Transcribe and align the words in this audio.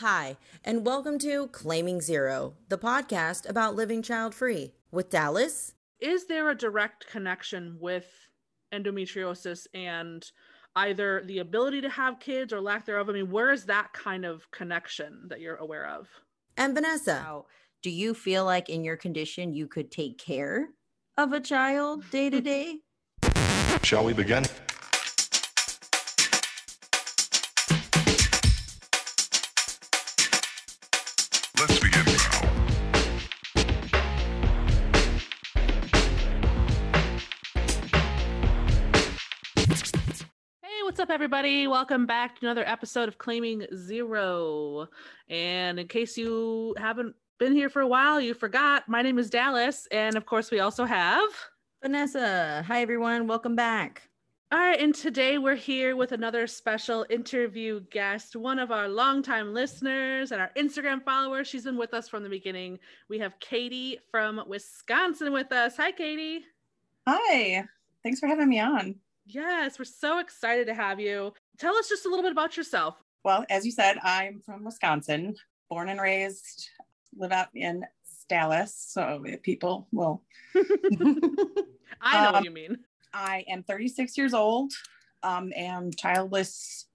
Hi, 0.00 0.38
and 0.64 0.86
welcome 0.86 1.18
to 1.18 1.48
Claiming 1.48 2.00
Zero, 2.00 2.54
the 2.70 2.78
podcast 2.78 3.46
about 3.46 3.74
living 3.74 4.00
child 4.00 4.34
free 4.34 4.72
with 4.90 5.10
Dallas. 5.10 5.74
Is 6.00 6.24
there 6.24 6.48
a 6.48 6.54
direct 6.54 7.06
connection 7.06 7.76
with 7.78 8.06
endometriosis 8.72 9.66
and 9.74 10.24
either 10.74 11.22
the 11.26 11.40
ability 11.40 11.82
to 11.82 11.90
have 11.90 12.18
kids 12.18 12.50
or 12.50 12.62
lack 12.62 12.86
thereof? 12.86 13.10
I 13.10 13.12
mean, 13.12 13.30
where 13.30 13.52
is 13.52 13.66
that 13.66 13.92
kind 13.92 14.24
of 14.24 14.50
connection 14.52 15.26
that 15.28 15.42
you're 15.42 15.56
aware 15.56 15.86
of? 15.86 16.08
And 16.56 16.74
Vanessa. 16.74 17.22
Now, 17.22 17.44
do 17.82 17.90
you 17.90 18.14
feel 18.14 18.46
like 18.46 18.70
in 18.70 18.82
your 18.82 18.96
condition 18.96 19.52
you 19.52 19.66
could 19.66 19.90
take 19.90 20.16
care 20.16 20.70
of 21.18 21.34
a 21.34 21.40
child 21.40 22.08
day 22.10 22.30
to 22.30 22.38
hmm. 22.38 22.44
day? 22.44 22.78
Shall 23.82 24.06
we 24.06 24.14
begin? 24.14 24.46
Everybody? 41.20 41.66
Welcome 41.66 42.06
back 42.06 42.40
to 42.40 42.46
another 42.46 42.66
episode 42.66 43.06
of 43.06 43.18
Claiming 43.18 43.66
Zero. 43.76 44.88
And 45.28 45.78
in 45.78 45.86
case 45.86 46.16
you 46.16 46.74
haven't 46.78 47.14
been 47.38 47.52
here 47.52 47.68
for 47.68 47.82
a 47.82 47.86
while, 47.86 48.20
you 48.20 48.34
forgot, 48.34 48.88
my 48.88 49.02
name 49.02 49.18
is 49.18 49.28
Dallas. 49.30 49.86
And 49.90 50.16
of 50.16 50.26
course, 50.26 50.50
we 50.50 50.60
also 50.60 50.84
have. 50.84 51.28
Vanessa, 51.82 52.64
hi 52.66 52.80
everyone, 52.82 53.26
welcome 53.26 53.54
back. 53.54 54.09
All 54.52 54.58
right, 54.58 54.80
and 54.80 54.92
today 54.92 55.38
we're 55.38 55.54
here 55.54 55.94
with 55.94 56.10
another 56.10 56.48
special 56.48 57.06
interview 57.08 57.80
guest, 57.92 58.34
one 58.34 58.58
of 58.58 58.72
our 58.72 58.88
longtime 58.88 59.54
listeners 59.54 60.32
and 60.32 60.40
our 60.40 60.50
Instagram 60.56 61.04
followers. 61.04 61.46
She's 61.46 61.62
been 61.64 61.76
with 61.76 61.94
us 61.94 62.08
from 62.08 62.24
the 62.24 62.28
beginning. 62.28 62.80
We 63.08 63.20
have 63.20 63.38
Katie 63.38 64.00
from 64.10 64.42
Wisconsin 64.48 65.32
with 65.32 65.52
us. 65.52 65.76
Hi, 65.76 65.92
Katie. 65.92 66.40
Hi, 67.06 67.64
thanks 68.02 68.18
for 68.18 68.26
having 68.26 68.48
me 68.48 68.58
on. 68.58 68.96
Yes, 69.24 69.78
we're 69.78 69.84
so 69.84 70.18
excited 70.18 70.66
to 70.66 70.74
have 70.74 70.98
you. 70.98 71.32
Tell 71.58 71.76
us 71.76 71.88
just 71.88 72.04
a 72.04 72.08
little 72.08 72.24
bit 72.24 72.32
about 72.32 72.56
yourself. 72.56 72.96
Well, 73.24 73.44
as 73.50 73.64
you 73.64 73.70
said, 73.70 73.98
I'm 74.02 74.40
from 74.40 74.64
Wisconsin, 74.64 75.36
born 75.68 75.88
and 75.88 76.00
raised, 76.00 76.70
live 77.16 77.30
out 77.30 77.48
in 77.54 77.84
Dallas, 78.28 78.74
so 78.74 79.22
people 79.44 79.86
will. 79.92 80.22
I 82.02 82.22
know 82.22 82.28
Um, 82.28 82.32
what 82.32 82.44
you 82.44 82.50
mean. 82.50 82.78
I 83.12 83.44
am 83.48 83.62
36 83.62 84.16
years 84.16 84.34
old, 84.34 84.72
um, 85.22 85.52
am 85.56 85.90
childless 85.92 86.86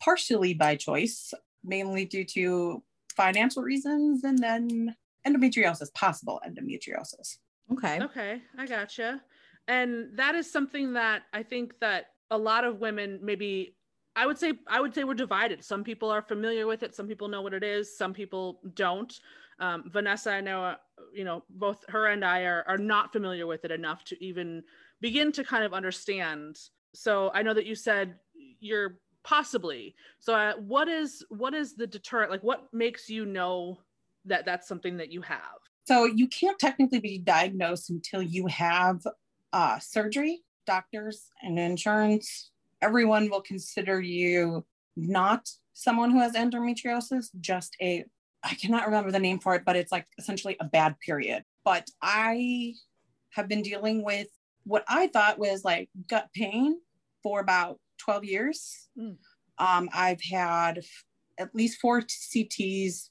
partially 0.00 0.54
by 0.54 0.76
choice, 0.76 1.32
mainly 1.62 2.04
due 2.04 2.24
to 2.24 2.82
financial 3.16 3.62
reasons, 3.62 4.24
and 4.24 4.38
then 4.38 4.94
endometriosis, 5.26 5.92
possible 5.94 6.40
endometriosis. 6.46 7.38
Okay. 7.72 8.00
Okay, 8.02 8.42
I 8.58 8.66
gotcha. 8.66 9.22
And 9.68 10.08
that 10.16 10.34
is 10.34 10.50
something 10.50 10.92
that 10.94 11.22
I 11.32 11.42
think 11.42 11.78
that 11.80 12.06
a 12.30 12.36
lot 12.36 12.64
of 12.64 12.80
women 12.80 13.18
maybe 13.22 13.76
I 14.16 14.26
would 14.26 14.38
say 14.38 14.54
I 14.68 14.80
would 14.80 14.94
say 14.94 15.04
we're 15.04 15.14
divided. 15.14 15.64
Some 15.64 15.82
people 15.82 16.10
are 16.10 16.22
familiar 16.22 16.66
with 16.66 16.82
it, 16.82 16.94
some 16.94 17.08
people 17.08 17.28
know 17.28 17.42
what 17.42 17.54
it 17.54 17.64
is, 17.64 17.96
some 17.96 18.12
people 18.12 18.60
don't. 18.74 19.12
Um, 19.60 19.84
Vanessa, 19.92 20.32
I 20.32 20.40
know, 20.40 20.64
uh, 20.64 20.76
you 21.12 21.24
know, 21.24 21.44
both 21.48 21.84
her 21.88 22.06
and 22.06 22.24
I 22.24 22.42
are 22.42 22.64
are 22.68 22.78
not 22.78 23.12
familiar 23.12 23.46
with 23.46 23.64
it 23.64 23.70
enough 23.70 24.04
to 24.04 24.24
even 24.24 24.62
begin 25.04 25.30
to 25.30 25.44
kind 25.44 25.64
of 25.64 25.74
understand. 25.74 26.56
So 26.94 27.30
I 27.34 27.42
know 27.42 27.52
that 27.52 27.66
you 27.66 27.74
said 27.74 28.14
you're 28.58 28.96
possibly. 29.22 29.94
So 30.18 30.34
uh, 30.34 30.54
what 30.54 30.88
is 30.88 31.22
what 31.28 31.52
is 31.52 31.76
the 31.76 31.86
deterrent? 31.86 32.30
Like, 32.30 32.42
what 32.42 32.72
makes 32.72 33.10
you 33.10 33.26
know 33.26 33.80
that 34.24 34.46
that's 34.46 34.66
something 34.66 34.96
that 34.96 35.12
you 35.12 35.20
have? 35.20 35.58
So 35.86 36.06
you 36.06 36.26
can't 36.26 36.58
technically 36.58 37.00
be 37.00 37.18
diagnosed 37.18 37.90
until 37.90 38.22
you 38.22 38.46
have 38.46 39.06
uh, 39.52 39.78
surgery. 39.78 40.40
Doctors 40.66 41.28
and 41.42 41.58
insurance, 41.58 42.50
everyone 42.80 43.28
will 43.28 43.42
consider 43.42 44.00
you 44.00 44.64
not 44.96 45.50
someone 45.74 46.12
who 46.12 46.20
has 46.20 46.32
endometriosis, 46.32 47.26
just 47.42 47.76
a, 47.82 48.06
I 48.42 48.54
cannot 48.54 48.86
remember 48.86 49.10
the 49.10 49.18
name 49.18 49.38
for 49.38 49.54
it, 49.54 49.64
but 49.66 49.76
it's 49.76 49.92
like 49.92 50.06
essentially 50.16 50.56
a 50.60 50.64
bad 50.64 50.98
period. 51.00 51.44
But 51.62 51.90
I 52.00 52.72
have 53.32 53.46
been 53.46 53.60
dealing 53.60 54.02
with 54.02 54.28
what 54.64 54.84
I 54.88 55.08
thought 55.08 55.38
was 55.38 55.64
like 55.64 55.88
gut 56.08 56.28
pain 56.34 56.78
for 57.22 57.40
about 57.40 57.78
12 57.98 58.24
years. 58.24 58.88
Mm. 58.98 59.16
Um, 59.58 59.88
I've 59.92 60.20
had 60.22 60.78
f- 60.78 61.04
at 61.38 61.54
least 61.54 61.80
four 61.80 62.02
CTs, 62.02 63.08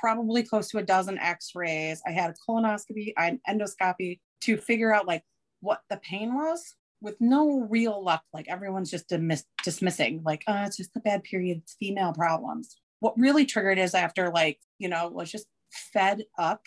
probably 0.00 0.42
close 0.42 0.68
to 0.70 0.78
a 0.78 0.82
dozen 0.82 1.18
x-rays 1.18 2.00
i 2.06 2.10
had 2.10 2.30
a 2.30 2.34
colonoscopy 2.50 3.12
i 3.16 3.24
had 3.24 3.38
an 3.46 3.58
endoscopy 3.58 4.20
to 4.40 4.56
figure 4.56 4.94
out 4.94 5.06
like 5.06 5.22
what 5.60 5.80
the 5.90 5.96
pain 5.98 6.34
was 6.34 6.74
with 7.00 7.16
no 7.20 7.66
real 7.70 8.02
luck 8.02 8.22
like 8.32 8.48
everyone's 8.48 8.90
just 8.90 9.08
dismiss- 9.08 9.44
dismissing 9.62 10.22
like 10.24 10.42
oh 10.46 10.64
it's 10.64 10.76
just 10.76 10.96
a 10.96 11.00
bad 11.00 11.22
period 11.22 11.58
it's 11.58 11.76
female 11.78 12.12
problems 12.12 12.76
what 13.00 13.18
really 13.18 13.44
triggered 13.44 13.78
is 13.78 13.94
after 13.94 14.30
like 14.30 14.58
you 14.78 14.88
know 14.88 15.08
was 15.08 15.30
just 15.30 15.46
fed 15.92 16.22
up 16.38 16.62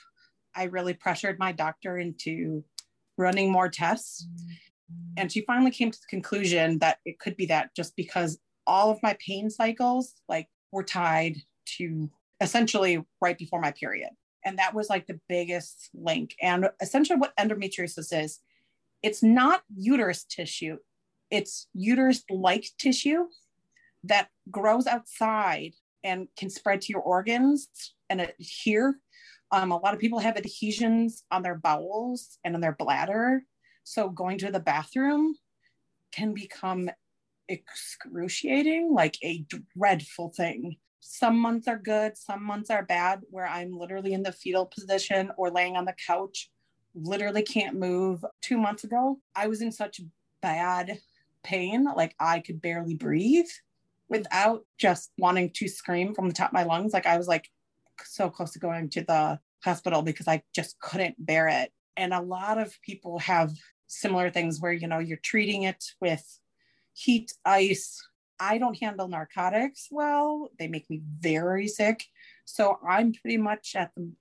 i 0.56 0.64
really 0.64 0.94
pressured 0.94 1.40
my 1.40 1.52
doctor 1.52 1.98
into 1.98 2.64
running 3.18 3.52
more 3.52 3.70
tests 3.70 4.28
and 5.18 5.32
she 5.32 5.42
finally 5.42 5.72
came 5.72 5.92
to 5.92 6.00
the 6.00 6.08
conclusion 6.08 6.80
that 6.80 7.00
it 7.06 7.20
could 7.20 7.36
be 7.36 7.48
that 7.48 7.76
just 7.76 7.96
because 7.96 8.40
all 8.66 8.92
of 8.92 9.02
my 9.02 9.18
pain 9.26 9.50
cycles 9.50 10.14
like 10.30 10.48
were 10.72 10.84
tied 10.84 11.38
to 11.78 12.10
essentially 12.40 13.04
right 13.22 13.38
before 13.38 13.60
my 13.60 13.72
period. 13.72 14.10
And 14.46 14.60
that 14.60 14.74
was 14.74 14.90
like 14.90 15.08
the 15.08 15.20
biggest 15.28 15.90
link. 15.94 16.36
And 16.42 16.70
essentially, 16.82 17.20
what 17.20 17.36
endometriosis 17.38 18.24
is, 18.24 18.40
it's 19.04 19.24
not 19.24 19.64
uterus 19.76 20.24
tissue, 20.24 20.78
it's 21.32 21.68
uterus 21.74 22.24
like 22.30 22.66
tissue 22.80 23.26
that 24.04 24.30
grows 24.50 24.88
outside 24.88 25.74
and 26.04 26.28
can 26.38 26.50
spread 26.50 26.82
to 26.82 26.94
your 26.94 27.02
organs 27.02 27.68
and 28.10 28.22
adhere. 28.22 29.00
Um, 29.52 29.72
a 29.72 29.78
lot 29.78 29.94
of 29.94 30.00
people 30.00 30.20
have 30.20 30.38
adhesions 30.38 31.24
on 31.32 31.42
their 31.42 31.56
bowels 31.56 32.38
and 32.44 32.56
on 32.56 32.62
their 32.62 32.76
bladder. 32.78 33.44
So 33.84 34.10
going 34.10 34.38
to 34.40 34.52
the 34.52 34.60
bathroom 34.60 35.36
can 36.12 36.34
become 36.34 36.90
excruciating, 37.48 38.94
like 38.94 39.18
a 39.24 39.46
dreadful 39.76 40.34
thing 40.36 40.78
some 41.10 41.40
months 41.40 41.68
are 41.70 41.78
good, 41.78 42.18
some 42.18 42.44
months 42.44 42.70
are 42.70 42.84
bad, 42.84 43.22
where 43.30 43.48
I'm 43.48 43.72
literally 43.72 44.14
in 44.14 44.24
the 44.24 44.32
fetal 44.34 44.66
position 44.66 45.32
or 45.38 45.50
laying 45.50 45.78
on 45.78 45.86
the 45.86 45.96
couch, 46.06 46.50
literally 46.94 47.44
can't 47.44 47.78
move. 47.78 48.26
Two 48.42 48.58
months 48.58 48.84
ago, 48.84 49.20
I 49.34 49.48
was 49.48 49.62
in 49.62 49.72
such 49.72 50.02
bad 50.42 51.00
pain, 51.44 51.86
like 51.96 52.14
I 52.20 52.42
could 52.42 52.62
barely 52.62 52.96
breathe 52.96 53.48
without 54.10 54.66
just 54.78 55.12
wanting 55.18 55.52
to 55.52 55.68
scream 55.70 56.14
from 56.14 56.28
the 56.28 56.34
top 56.34 56.50
of 56.50 56.54
my 56.54 56.64
lungs. 56.64 56.92
Like 56.92 57.06
I 57.06 57.18
was 57.18 57.28
like 57.28 57.50
so 58.06 58.30
close 58.30 58.52
to 58.54 58.60
going 58.60 58.90
to 58.90 59.02
the 59.02 59.40
hospital 59.64 60.02
because 60.02 60.28
I 60.28 60.44
just 60.54 60.80
couldn't 60.80 61.16
bear 61.24 61.48
it. 61.48 61.72
And 61.96 62.14
a 62.14 62.22
lot 62.22 62.58
of 62.58 62.80
people 62.82 63.20
have 63.20 63.52
similar 63.88 64.30
things 64.30 64.60
where, 64.60 64.72
you 64.74 64.88
know, 64.88 65.00
you're 65.00 65.18
treating 65.18 65.64
it 65.64 65.84
with 66.00 66.40
heat, 66.94 67.34
ice, 67.46 68.02
I 68.40 68.58
don't 68.58 68.78
handle 68.78 69.08
narcotics 69.08 69.88
well. 69.90 70.52
They 70.60 70.68
make 70.68 70.90
me 70.90 71.02
very 71.20 71.68
sick. 71.68 72.06
So 72.46 72.80
I'm 72.88 73.14
pretty 73.14 73.38
much 73.38 73.76
at 73.76 73.92
the 73.96 74.12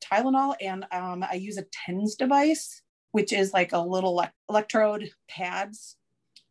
Tylenol 0.00 0.54
and 0.60 0.84
um, 0.92 1.24
I 1.28 1.34
use 1.34 1.58
a 1.58 1.64
TENS 1.72 2.16
device, 2.16 2.82
which 3.12 3.32
is 3.32 3.52
like 3.52 3.72
a 3.72 3.78
little 3.78 4.16
elec- 4.16 4.32
electrode 4.48 5.10
pads 5.28 5.96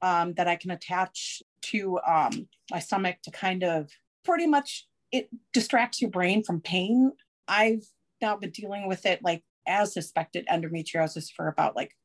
um, 0.02 0.34
that 0.34 0.48
I 0.48 0.56
can 0.56 0.72
attach 0.72 1.44
to 1.64 2.00
um, 2.08 2.48
my 2.72 2.80
stomach 2.80 3.18
to 3.24 3.32
kind 3.32 3.64
of 3.64 3.92
pretty 4.24 4.48
much 4.48 4.88
it 5.12 5.30
distracts 5.54 6.02
your 6.02 6.12
brain 6.12 6.44
from 6.44 6.62
pain. 6.62 7.12
I've 7.48 7.86
now 8.22 8.38
been 8.38 8.52
dealing 8.52 8.88
with 8.88 9.06
it 9.06 9.24
like 9.24 9.44
as 9.68 9.94
suspected 9.94 10.46
endometriosis 10.48 11.32
for 11.36 11.48
about 11.48 11.76
like 11.76 11.96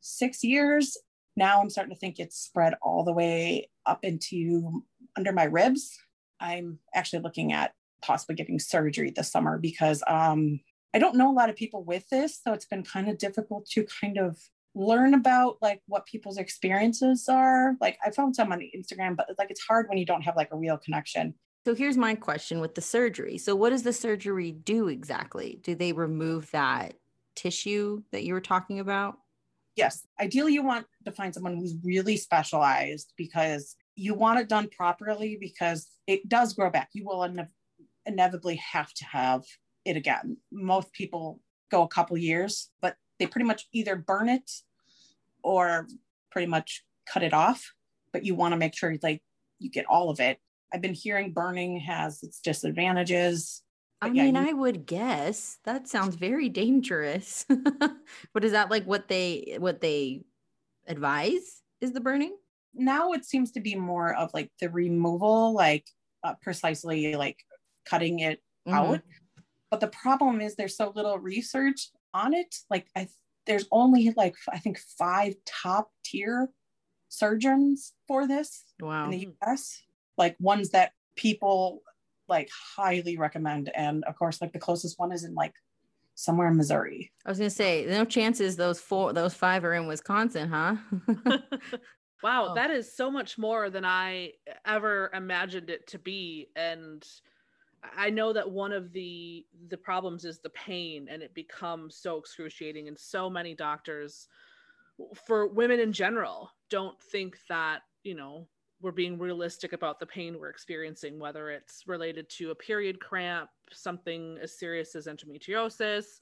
six 0.00 0.42
years 0.42 0.96
now 1.36 1.60
I'm 1.60 1.70
starting 1.70 1.94
to 1.94 1.98
think 1.98 2.18
it's 2.18 2.36
spread 2.36 2.74
all 2.82 3.04
the 3.04 3.12
way 3.12 3.70
up 3.86 4.04
into 4.04 4.84
under 5.16 5.32
my 5.32 5.44
ribs. 5.44 5.98
I'm 6.40 6.78
actually 6.94 7.22
looking 7.22 7.52
at 7.52 7.72
possibly 8.02 8.34
getting 8.34 8.58
surgery 8.58 9.12
this 9.14 9.30
summer 9.30 9.58
because 9.58 10.02
um, 10.06 10.60
I 10.92 10.98
don't 10.98 11.16
know 11.16 11.30
a 11.30 11.32
lot 11.32 11.50
of 11.50 11.56
people 11.56 11.84
with 11.84 12.08
this. 12.10 12.40
So 12.42 12.52
it's 12.52 12.66
been 12.66 12.82
kind 12.82 13.08
of 13.08 13.18
difficult 13.18 13.66
to 13.70 13.86
kind 14.00 14.18
of 14.18 14.38
learn 14.74 15.14
about 15.14 15.58
like 15.62 15.80
what 15.86 16.06
people's 16.06 16.38
experiences 16.38 17.28
are. 17.28 17.76
Like 17.80 17.98
I 18.04 18.10
found 18.10 18.36
some 18.36 18.52
on 18.52 18.60
Instagram, 18.76 19.16
but 19.16 19.30
like 19.38 19.50
it's 19.50 19.64
hard 19.64 19.88
when 19.88 19.98
you 19.98 20.06
don't 20.06 20.22
have 20.22 20.36
like 20.36 20.52
a 20.52 20.56
real 20.56 20.76
connection. 20.76 21.34
So 21.64 21.74
here's 21.74 21.96
my 21.96 22.14
question 22.14 22.60
with 22.60 22.74
the 22.74 22.80
surgery. 22.80 23.38
So 23.38 23.54
what 23.54 23.70
does 23.70 23.84
the 23.84 23.92
surgery 23.92 24.50
do 24.50 24.88
exactly? 24.88 25.60
Do 25.62 25.74
they 25.74 25.92
remove 25.92 26.50
that 26.50 26.94
tissue 27.36 28.02
that 28.10 28.24
you 28.24 28.34
were 28.34 28.40
talking 28.40 28.80
about? 28.80 29.18
yes, 29.76 30.06
ideally 30.20 30.52
you 30.52 30.62
want 30.62 30.86
to 31.04 31.12
find 31.12 31.32
someone 31.32 31.56
who's 31.56 31.74
really 31.82 32.16
specialized 32.16 33.12
because 33.16 33.76
you 33.94 34.14
want 34.14 34.38
it 34.38 34.48
done 34.48 34.68
properly 34.68 35.36
because 35.40 35.88
it 36.06 36.28
does 36.28 36.54
grow 36.54 36.70
back. 36.70 36.90
You 36.92 37.04
will 37.04 37.22
up 37.22 37.30
inevitably 38.06 38.56
have 38.56 38.92
to 38.94 39.04
have 39.04 39.42
it 39.84 39.96
again. 39.96 40.36
Most 40.50 40.92
people 40.92 41.40
go 41.70 41.82
a 41.82 41.88
couple 41.88 42.16
years, 42.16 42.70
but 42.80 42.96
they 43.18 43.26
pretty 43.26 43.46
much 43.46 43.66
either 43.72 43.96
burn 43.96 44.28
it 44.28 44.50
or 45.42 45.86
pretty 46.30 46.46
much 46.46 46.84
cut 47.06 47.22
it 47.22 47.32
off. 47.32 47.72
But 48.12 48.24
you 48.24 48.34
want 48.34 48.52
to 48.52 48.58
make 48.58 48.76
sure 48.76 48.94
like 49.02 49.22
you 49.58 49.70
get 49.70 49.86
all 49.86 50.10
of 50.10 50.20
it. 50.20 50.38
I've 50.72 50.80
been 50.80 50.94
hearing 50.94 51.32
burning 51.32 51.78
has 51.80 52.22
its 52.22 52.40
disadvantages. 52.40 53.62
I 54.00 54.06
yeah, 54.06 54.24
mean, 54.24 54.36
you- 54.36 54.48
I 54.48 54.52
would 54.52 54.86
guess 54.86 55.58
that 55.64 55.86
sounds 55.88 56.16
very 56.16 56.48
dangerous. 56.48 57.44
but 58.32 58.44
is 58.44 58.52
that 58.52 58.70
like 58.70 58.84
what 58.84 59.08
they 59.08 59.56
what 59.58 59.80
they 59.80 60.24
advise 60.86 61.62
is 61.80 61.92
the 61.92 62.00
burning? 62.00 62.36
now 62.74 63.12
it 63.12 63.22
seems 63.22 63.52
to 63.52 63.60
be 63.60 63.74
more 63.74 64.14
of 64.14 64.32
like 64.32 64.50
the 64.58 64.70
removal, 64.70 65.52
like 65.52 65.86
uh, 66.24 66.32
precisely 66.40 67.14
like 67.14 67.38
cutting 67.84 68.20
it 68.20 68.42
Mhm. 68.66 68.72
out. 68.74 69.00
But 69.70 69.80
the 69.80 69.88
problem 69.88 70.40
is 70.40 70.54
there's 70.56 70.76
so 70.76 70.90
little 70.94 71.18
research 71.18 71.90
on 72.14 72.32
it. 72.32 72.56
Like 72.70 72.88
I, 72.96 73.08
there's 73.46 73.68
only 73.72 74.10
like 74.16 74.36
I 74.50 74.58
think 74.58 74.78
five 74.78 75.34
top 75.44 75.92
tier 76.02 76.48
surgeons 77.10 77.92
for 78.08 78.26
this 78.26 78.64
Wow. 78.80 79.04
in 79.04 79.10
the 79.10 79.18
U.S. 79.18 79.82
Like 80.22 80.36
ones 80.38 80.70
that 80.70 80.92
people 81.16 81.82
like 82.28 82.48
highly 82.76 83.18
recommend, 83.18 83.70
and 83.74 84.04
of 84.04 84.14
course, 84.16 84.40
like 84.40 84.52
the 84.52 84.58
closest 84.66 84.96
one 85.00 85.10
is 85.10 85.24
in 85.24 85.34
like 85.34 85.52
somewhere 86.14 86.46
in 86.46 86.56
Missouri. 86.56 87.10
I 87.26 87.30
was 87.30 87.38
gonna 87.38 87.50
say, 87.50 87.84
no 87.88 88.04
chances 88.04 88.54
those 88.54 88.80
four, 88.80 89.12
those 89.12 89.34
five 89.34 89.64
are 89.64 89.74
in 89.74 89.88
Wisconsin, 89.88 90.48
huh? 90.48 90.76
wow, 92.22 92.50
Oh. 92.50 92.54
that 92.54 92.70
is 92.70 92.94
so 92.94 93.10
much 93.10 93.36
more 93.36 93.68
than 93.68 93.84
I 93.84 94.34
ever 94.64 95.10
imagined 95.12 95.70
it 95.70 95.88
to 95.88 95.98
be. 95.98 96.50
And 96.54 97.04
I 97.96 98.10
know 98.10 98.32
that 98.32 98.48
one 98.48 98.72
of 98.72 98.92
the 98.92 99.44
the 99.68 99.76
problems 99.76 100.24
is 100.24 100.38
the 100.38 100.50
pain, 100.50 101.08
and 101.10 101.20
it 101.20 101.34
becomes 101.34 101.96
so 101.96 102.16
excruciating. 102.16 102.86
And 102.86 102.96
so 102.96 103.28
many 103.28 103.56
doctors, 103.56 104.28
for 105.26 105.48
women 105.48 105.80
in 105.80 105.92
general, 105.92 106.52
don't 106.70 107.00
think 107.10 107.36
that 107.48 107.80
you 108.04 108.14
know 108.14 108.46
we're 108.82 108.90
being 108.92 109.18
realistic 109.18 109.72
about 109.72 110.00
the 110.00 110.06
pain 110.06 110.38
we're 110.38 110.50
experiencing, 110.50 111.18
whether 111.18 111.50
it's 111.50 111.84
related 111.86 112.28
to 112.30 112.50
a 112.50 112.54
period 112.54 113.00
cramp, 113.00 113.48
something 113.72 114.38
as 114.42 114.58
serious 114.58 114.94
as 114.94 115.06
endometriosis, 115.06 116.20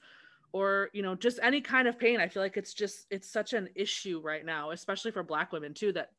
or 0.53 0.89
you 0.93 1.01
know 1.01 1.15
just 1.15 1.39
any 1.41 1.61
kind 1.61 1.87
of 1.87 1.97
pain. 1.97 2.19
I 2.19 2.27
feel 2.27 2.43
like 2.43 2.57
it's 2.57 2.73
just 2.73 3.07
it's 3.09 3.29
such 3.29 3.53
an 3.53 3.69
issue 3.75 4.21
right 4.23 4.45
now 4.45 4.71
especially 4.71 5.11
for 5.11 5.23
black 5.23 5.51
women 5.51 5.73
too 5.73 5.91
that 5.93 6.11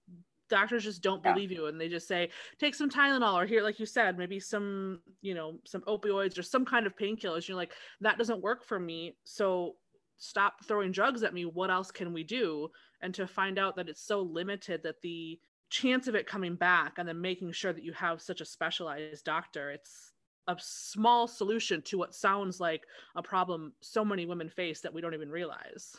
doctors 0.48 0.84
just 0.84 1.02
don't 1.02 1.22
Yeah. 1.24 1.32
believe 1.32 1.50
you 1.50 1.66
and 1.66 1.80
they 1.80 1.88
just 1.88 2.08
say 2.08 2.28
take 2.58 2.74
some 2.74 2.90
tylenol 2.90 3.34
or 3.34 3.46
here 3.46 3.62
like 3.62 3.78
you 3.78 3.86
said 3.86 4.18
maybe 4.18 4.38
some 4.38 5.00
you 5.22 5.34
know 5.34 5.58
some 5.64 5.80
opioids 5.82 6.38
or 6.38 6.42
some 6.42 6.64
kind 6.66 6.86
of 6.86 6.94
painkillers 6.96 7.48
you're 7.48 7.56
like 7.56 7.72
that 8.02 8.18
doesn't 8.18 8.42
work 8.42 8.62
for 8.64 8.78
me 8.78 9.16
so 9.24 9.76
stop 10.22 10.64
throwing 10.64 10.92
drugs 10.92 11.24
at 11.24 11.34
me. 11.34 11.44
What 11.44 11.70
else 11.70 11.90
can 11.90 12.12
we 12.12 12.22
do? 12.22 12.68
And 13.00 13.12
to 13.14 13.26
find 13.26 13.58
out 13.58 13.74
that 13.76 13.88
it's 13.88 14.06
so 14.06 14.20
limited 14.20 14.82
that 14.84 15.02
the 15.02 15.40
chance 15.72 16.06
of 16.06 16.14
it 16.14 16.26
coming 16.26 16.54
back 16.54 16.98
and 16.98 17.08
then 17.08 17.20
making 17.20 17.50
sure 17.50 17.72
that 17.72 17.82
you 17.82 17.92
have 17.94 18.20
such 18.20 18.40
a 18.40 18.44
specialized 18.44 19.24
doctor 19.24 19.70
it's 19.70 20.12
a 20.48 20.56
small 20.60 21.26
solution 21.26 21.80
to 21.82 21.96
what 21.96 22.14
sounds 22.14 22.60
like 22.60 22.82
a 23.16 23.22
problem 23.22 23.72
so 23.80 24.04
many 24.04 24.26
women 24.26 24.48
face 24.50 24.80
that 24.80 24.92
we 24.92 25.00
don't 25.00 25.14
even 25.14 25.30
realize. 25.30 25.96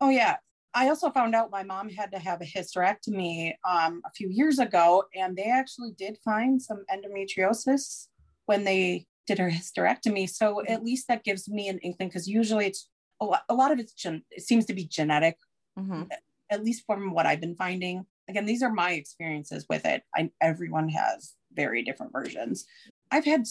Oh 0.00 0.08
yeah. 0.08 0.36
I 0.72 0.88
also 0.88 1.10
found 1.10 1.34
out 1.34 1.50
my 1.52 1.62
mom 1.62 1.88
had 1.88 2.10
to 2.12 2.18
have 2.18 2.40
a 2.40 2.44
hysterectomy 2.44 3.52
um, 3.64 4.00
a 4.04 4.10
few 4.16 4.28
years 4.28 4.58
ago, 4.58 5.04
and 5.14 5.36
they 5.36 5.44
actually 5.44 5.92
did 5.96 6.18
find 6.24 6.60
some 6.60 6.84
endometriosis 6.90 8.08
when 8.46 8.64
they 8.64 9.06
did 9.26 9.38
her 9.38 9.50
hysterectomy. 9.50 10.28
So 10.28 10.62
at 10.66 10.82
least 10.82 11.06
that 11.08 11.22
gives 11.22 11.48
me 11.48 11.68
an 11.68 11.78
inkling 11.78 12.08
because 12.08 12.26
usually 12.26 12.66
it's 12.66 12.88
a 13.20 13.24
lot, 13.24 13.42
a 13.48 13.54
lot 13.54 13.70
of 13.70 13.78
it's 13.78 13.92
gen- 13.92 14.24
it 14.30 14.42
seems 14.42 14.66
to 14.66 14.74
be 14.74 14.84
genetic, 14.86 15.36
Mhm. 15.78 16.08
at 16.50 16.64
least 16.64 16.84
from 16.86 17.12
what 17.12 17.26
I've 17.26 17.40
been 17.40 17.54
finding. 17.54 18.06
Again, 18.28 18.46
these 18.46 18.62
are 18.62 18.72
my 18.72 18.92
experiences 18.92 19.66
with 19.68 19.84
it. 19.84 20.02
I, 20.14 20.30
everyone 20.40 20.88
has 20.88 21.34
very 21.52 21.82
different 21.82 22.12
versions. 22.12 22.66
I've 23.10 23.24
had 23.24 23.44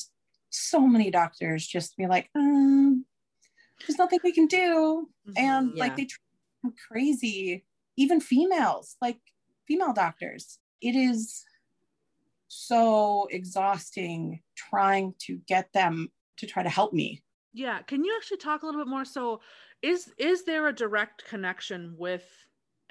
so 0.49 0.87
many 0.87 1.11
doctors 1.11 1.67
just 1.67 1.95
be 1.97 2.07
like, 2.07 2.29
um, 2.35 3.05
"There's 3.87 3.99
nothing 3.99 4.19
we 4.23 4.33
can 4.33 4.47
do," 4.47 5.11
and 5.35 5.69
Mhm. 5.69 5.77
like 5.79 5.95
Yeah. 5.95 5.97
they 5.97 6.05
treat 6.05 6.77
crazy 6.87 7.65
even 7.97 8.19
females 8.21 8.97
like 9.01 9.19
female 9.67 9.93
doctors 9.93 10.59
it 10.81 10.95
is 10.95 11.43
so 12.47 13.27
exhausting 13.31 14.41
trying 14.55 15.15
to 15.19 15.37
get 15.47 15.71
them 15.73 16.11
to 16.37 16.45
try 16.47 16.63
to 16.63 16.69
help 16.69 16.93
me 16.93 17.23
yeah, 17.53 17.81
can 17.83 18.03
you 18.03 18.15
actually 18.17 18.37
talk 18.37 18.63
a 18.63 18.65
little 18.65 18.81
bit 18.81 18.89
more? 18.89 19.05
So, 19.05 19.41
is 19.81 20.11
is 20.17 20.45
there 20.45 20.67
a 20.67 20.73
direct 20.73 21.25
connection 21.25 21.95
with 21.97 22.25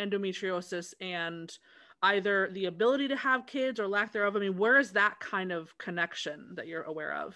endometriosis 0.00 0.94
and 1.00 1.56
either 2.02 2.50
the 2.52 2.66
ability 2.66 3.08
to 3.08 3.16
have 3.16 3.46
kids 3.46 3.78
or 3.78 3.86
lack 3.86 4.12
thereof? 4.12 4.36
I 4.36 4.40
mean, 4.40 4.56
where 4.56 4.78
is 4.78 4.92
that 4.92 5.20
kind 5.20 5.52
of 5.52 5.76
connection 5.78 6.54
that 6.56 6.66
you're 6.66 6.82
aware 6.82 7.14
of? 7.14 7.34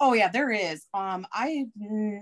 oh 0.00 0.12
yeah 0.12 0.28
there 0.30 0.52
is 0.52 0.84
um 0.94 1.26
i've 1.32 1.66
n- 1.82 2.20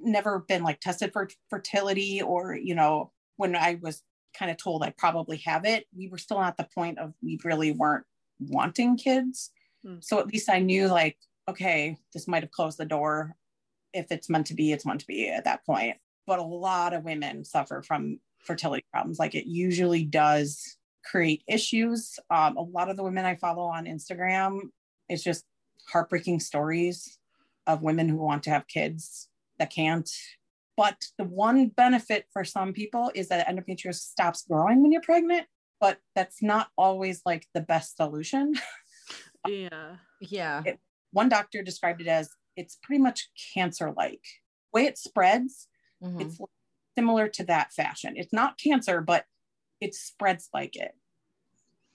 never 0.00 0.40
been 0.48 0.64
like 0.64 0.80
tested 0.80 1.12
for 1.12 1.28
fertility 1.48 2.20
or 2.20 2.56
you 2.56 2.74
know 2.74 3.12
when 3.36 3.54
i 3.54 3.78
was 3.80 4.02
kind 4.36 4.50
of 4.50 4.56
told 4.56 4.82
i 4.82 4.90
probably 4.98 5.36
have 5.36 5.64
it 5.64 5.86
we 5.96 6.08
were 6.08 6.18
still 6.18 6.40
at 6.40 6.56
the 6.56 6.66
point 6.74 6.98
of 6.98 7.14
we 7.22 7.38
really 7.44 7.70
weren't 7.70 8.04
wanting 8.40 8.96
kids 8.96 9.52
Hmm. 9.86 9.98
so 10.00 10.18
at 10.18 10.26
least 10.26 10.50
i 10.50 10.58
knew 10.58 10.88
like 10.88 11.16
okay 11.48 11.96
this 12.12 12.26
might 12.26 12.42
have 12.42 12.50
closed 12.50 12.78
the 12.78 12.84
door 12.84 13.36
if 13.92 14.10
it's 14.10 14.28
meant 14.28 14.46
to 14.48 14.54
be 14.54 14.72
it's 14.72 14.84
meant 14.84 14.98
to 15.02 15.06
be 15.06 15.28
at 15.28 15.44
that 15.44 15.64
point 15.64 15.96
but 16.26 16.40
a 16.40 16.42
lot 16.42 16.94
of 16.94 17.04
women 17.04 17.44
suffer 17.44 17.80
from 17.80 18.18
fertility 18.44 18.84
problems 18.92 19.18
like 19.18 19.34
it 19.34 19.46
usually 19.46 20.04
does 20.04 20.76
create 21.04 21.42
issues 21.48 22.18
um, 22.30 22.56
a 22.56 22.62
lot 22.62 22.88
of 22.90 22.96
the 22.96 23.02
women 23.02 23.24
i 23.24 23.34
follow 23.34 23.64
on 23.64 23.84
instagram 23.86 24.60
it's 25.08 25.22
just 25.22 25.44
heartbreaking 25.88 26.40
stories 26.40 27.18
of 27.66 27.82
women 27.82 28.08
who 28.08 28.16
want 28.16 28.42
to 28.42 28.50
have 28.50 28.66
kids 28.66 29.28
that 29.58 29.70
can't 29.70 30.10
but 30.76 30.96
the 31.18 31.24
one 31.24 31.68
benefit 31.68 32.26
for 32.32 32.42
some 32.44 32.72
people 32.72 33.10
is 33.14 33.28
that 33.28 33.46
endometriosis 33.46 33.94
stops 34.10 34.44
growing 34.48 34.82
when 34.82 34.92
you're 34.92 35.02
pregnant 35.02 35.46
but 35.80 35.98
that's 36.14 36.42
not 36.42 36.68
always 36.76 37.20
like 37.26 37.46
the 37.54 37.60
best 37.60 37.96
solution 37.96 38.54
Yeah. 39.46 39.96
Yeah. 40.20 40.62
It- 40.64 40.80
one 41.12 41.28
doctor 41.28 41.62
described 41.62 42.00
it 42.00 42.06
as 42.08 42.30
it's 42.56 42.76
pretty 42.82 43.00
much 43.02 43.28
cancer 43.52 43.92
like 43.96 44.22
way 44.72 44.86
it 44.86 44.96
spreads 44.98 45.68
Mhm. 46.02 46.20
it's 46.22 46.40
similar 46.96 47.28
to 47.28 47.44
that 47.44 47.72
fashion. 47.72 48.14
It's 48.16 48.32
not 48.32 48.58
cancer 48.58 49.00
but 49.00 49.24
it 49.80 49.94
spreads 49.94 50.48
like 50.54 50.76
it 50.76 50.92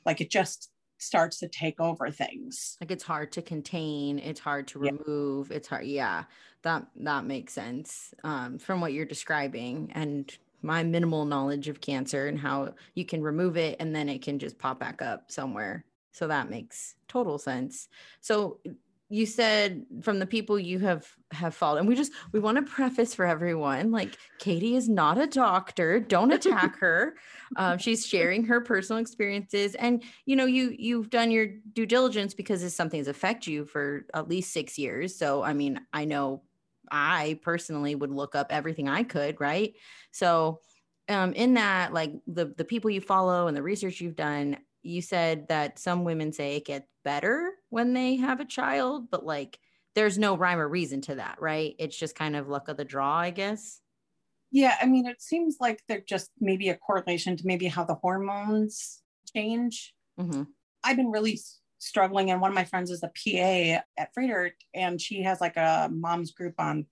like 0.06 0.22
it 0.22 0.30
just 0.30 0.72
starts 0.98 1.40
to 1.40 1.48
take 1.48 1.80
over 1.80 2.10
things. 2.12 2.78
Like 2.82 2.92
it's 2.92 3.04
hard 3.04 3.32
to 3.34 3.42
contain 3.42 4.20
it's 4.20 4.40
hard 4.40 4.68
to 4.70 4.80
Yeah. 4.84 4.92
remove 4.92 5.52
it's 5.52 5.68
hard 5.68 5.86
yeah 5.86 6.26
that 6.64 6.88
that 6.98 7.26
makes 7.26 7.54
sense 7.54 8.14
um, 8.24 8.60
from 8.60 8.82
what 8.82 8.92
you're 8.92 9.06
describing 9.06 9.92
and 9.96 10.38
my 10.62 10.84
minimal 10.84 11.24
knowledge 11.24 11.70
of 11.70 11.80
cancer 11.80 12.28
and 12.28 12.38
how 12.38 12.74
you 12.94 13.06
can 13.06 13.22
remove 13.22 13.56
it 13.56 13.78
and 13.80 13.96
then 13.96 14.10
it 14.10 14.22
can 14.22 14.40
just 14.40 14.58
pop 14.60 14.78
back 14.80 15.02
up 15.02 15.32
somewhere. 15.32 15.86
So 16.12 16.28
that 16.28 16.50
makes 16.50 16.96
total 17.08 17.38
sense. 17.38 17.88
So 18.20 18.60
you 19.12 19.26
said 19.26 19.86
from 20.04 20.20
the 20.20 20.26
people 20.26 20.60
you 20.60 20.78
have 20.80 21.08
have 21.32 21.56
followed 21.56 21.80
and 21.80 21.88
we 21.88 21.96
just 21.96 22.12
we 22.32 22.40
want 22.40 22.58
to 22.58 22.72
preface 22.72 23.16
for 23.16 23.26
everyone 23.26 23.92
like 23.92 24.16
katie 24.38 24.76
is 24.76 24.88
not 24.88 25.18
a 25.18 25.28
doctor. 25.28 26.00
Don't 26.00 26.32
attack 26.32 26.78
her. 26.80 27.16
Um, 27.56 27.80
she's 27.80 28.06
sharing 28.06 28.46
her 28.46 28.62
personal 28.62 29.02
experiences 29.02 29.76
and 29.76 30.04
you 30.26 30.36
know 30.36 30.46
you 30.46 30.76
you've 30.78 31.10
done 31.10 31.32
your 31.32 31.48
due 31.74 31.88
diligence 31.88 32.34
because 32.34 32.64
it's 32.64 32.76
something's 32.76 33.08
that's 33.08 33.18
affect 33.18 33.48
you 33.48 33.66
for 33.66 34.06
at 34.14 34.30
least 34.30 34.54
six 34.54 34.78
years. 34.78 35.18
So 35.18 35.42
i 35.44 35.54
mean 35.54 35.82
i 35.92 36.06
know 36.06 36.44
i 36.92 37.40
personally 37.42 37.96
would 37.96 38.12
look 38.12 38.36
up 38.36 38.48
everything 38.52 38.88
i 38.88 39.04
could 39.04 39.42
right? 39.42 39.74
So 40.12 40.60
um, 41.10 41.34
in 41.34 41.56
that 41.56 41.92
like 41.92 42.14
the 42.28 42.54
the 42.56 42.64
people 42.64 42.92
you 42.92 43.02
follow 43.02 43.48
and 43.48 43.58
the 43.58 43.64
research 43.64 44.00
you've 44.00 44.16
done 44.16 44.58
you 44.84 45.02
said 45.02 45.48
that 45.50 45.80
some 45.80 46.04
women 46.04 46.32
say 46.32 46.56
it 46.56 46.66
gets 46.66 46.88
better 47.04 47.52
when 47.70 47.94
they 47.94 48.16
have 48.16 48.40
a 48.40 48.46
child 48.46 49.10
but 49.10 49.26
like 49.26 49.60
there's 49.96 50.18
no 50.18 50.38
rhyme 50.38 50.60
or 50.60 50.68
reason 50.68 51.02
to 51.02 51.16
that 51.16 51.42
right? 51.42 51.76
It's 51.80 51.98
just 51.98 52.16
kind 52.16 52.36
of 52.36 52.48
luck 52.48 52.68
of 52.68 52.78
the 52.78 52.86
draw 52.86 53.18
i 53.18 53.30
guess. 53.32 53.82
Yeah 54.52 54.76
i 54.82 54.86
mean 54.86 55.06
it 55.06 55.22
seems 55.22 55.58
like 55.60 55.82
they're 55.88 56.04
just 56.08 56.32
maybe 56.40 56.70
a 56.70 56.78
correlation 56.78 57.38
to 57.38 57.48
maybe 57.48 57.68
how 57.68 57.84
the 57.84 57.96
hormones 57.96 59.02
change. 59.34 59.94
Hmm 60.18 60.44
I've 60.84 60.96
been 60.96 61.12
really 61.12 61.40
struggling, 61.80 62.32
and 62.32 62.42
one 62.42 62.52
of 62.52 62.56
my 62.56 62.66
friends 62.66 62.92
is 62.92 63.04
a 63.04 63.08
PA 63.08 63.82
at 63.98 64.14
Froedtert, 64.18 64.52
and 64.74 65.00
she 65.00 65.24
has 65.24 65.42
like 65.42 65.58
a 65.58 65.90
mom's 65.92 66.32
group 66.32 66.56
on 66.60 66.86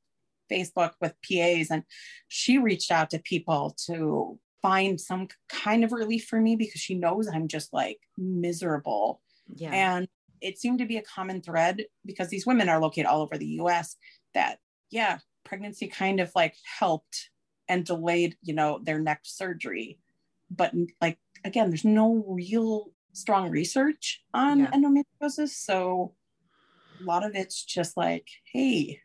Facebook 0.52 0.92
with 1.02 1.14
PAs, 1.30 1.72
and 1.72 1.84
she 2.28 2.58
reached 2.58 2.92
out 2.92 3.10
to 3.12 3.20
people 3.20 3.76
to 3.86 4.40
find 4.62 5.00
some 5.00 5.28
kind 5.50 5.84
of 5.84 5.92
relief 5.92 6.26
for 6.26 6.40
me 6.42 6.56
because 6.56 6.82
she 6.82 6.96
knows 6.96 7.28
I'm 7.28 7.48
just 7.48 7.74
like 7.74 8.00
miserable. 8.18 9.22
yeah 9.56 9.72
And 9.72 10.08
it 10.42 10.60
seemed 10.60 10.80
to 10.80 10.86
be 10.86 10.98
a 10.98 11.02
common 11.04 11.42
thread 11.42 11.86
because 12.06 12.30
these 12.30 12.46
women 12.46 12.70
are 12.70 12.80
located 12.80 13.08
all 13.08 13.22
over 13.22 13.38
the 13.38 13.60
US 13.62 13.96
that, 14.34 14.60
yeah, 14.92 15.20
pregnancy 15.44 15.88
kind 15.88 16.20
of 16.20 16.32
like 16.36 16.56
helped 16.80 17.30
and 17.68 17.86
delayed, 17.86 18.38
you 18.42 18.54
know, 18.54 18.80
their 18.84 19.00
next 19.00 19.38
surgery. 19.38 20.00
But 20.50 20.74
like, 21.02 21.18
again, 21.44 21.70
there's 21.70 21.86
no 21.86 22.24
real 22.28 22.92
strong 23.14 23.50
research 23.50 24.24
on 24.34 24.60
Yeah. 24.60 24.72
endometriosis. 24.72 25.50
So 25.50 26.16
a 27.00 27.04
lot 27.04 27.26
of 27.26 27.36
it's 27.36 27.64
just 27.64 27.98
like, 27.98 28.28
hey, 28.54 29.02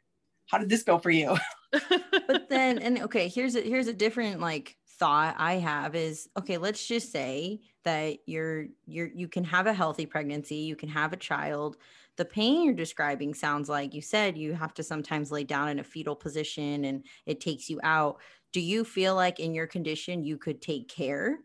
how 0.51 0.59
did 0.59 0.69
this 0.69 0.83
go 0.83 0.99
for 0.99 1.11
you? 1.11 1.37
but 2.27 2.49
then 2.49 2.79
and 2.79 3.01
okay 3.01 3.29
here's 3.29 3.55
a 3.57 3.63
here's 3.63 3.87
a 3.87 3.93
different 3.95 4.41
like 4.41 4.77
thought 5.03 5.35
i 5.39 5.55
have 5.55 5.97
is 5.97 6.29
okay 6.39 6.59
let's 6.59 6.87
just 6.87 7.11
say 7.11 7.61
that 7.85 8.19
you're 8.27 8.67
you're 8.87 9.09
you 9.09 9.29
can 9.29 9.45
have 9.45 9.67
a 9.67 9.73
healthy 9.73 10.07
pregnancy 10.07 10.57
you 10.57 10.77
can 10.77 10.89
have 10.89 11.13
a 11.13 11.17
child. 11.17 11.77
The 12.17 12.25
pain 12.25 12.65
you're 12.65 12.75
describing 12.75 13.35
sounds 13.35 13.69
like 13.69 13.95
you 13.95 14.03
said 14.03 14.37
you 14.37 14.55
have 14.55 14.75
to 14.75 14.83
sometimes 14.83 15.33
lay 15.33 15.45
down 15.45 15.69
in 15.69 15.79
a 15.79 15.85
fetal 15.85 16.15
position 16.15 16.85
and 16.85 17.05
it 17.27 17.41
takes 17.41 17.71
you 17.71 17.81
out. 17.83 18.19
Do 18.53 18.61
you 18.61 18.85
feel 18.85 19.15
like 19.15 19.41
in 19.41 19.55
your 19.55 19.67
condition 19.67 20.25
you 20.25 20.37
could 20.37 20.61
take 20.61 20.89
care 20.89 21.39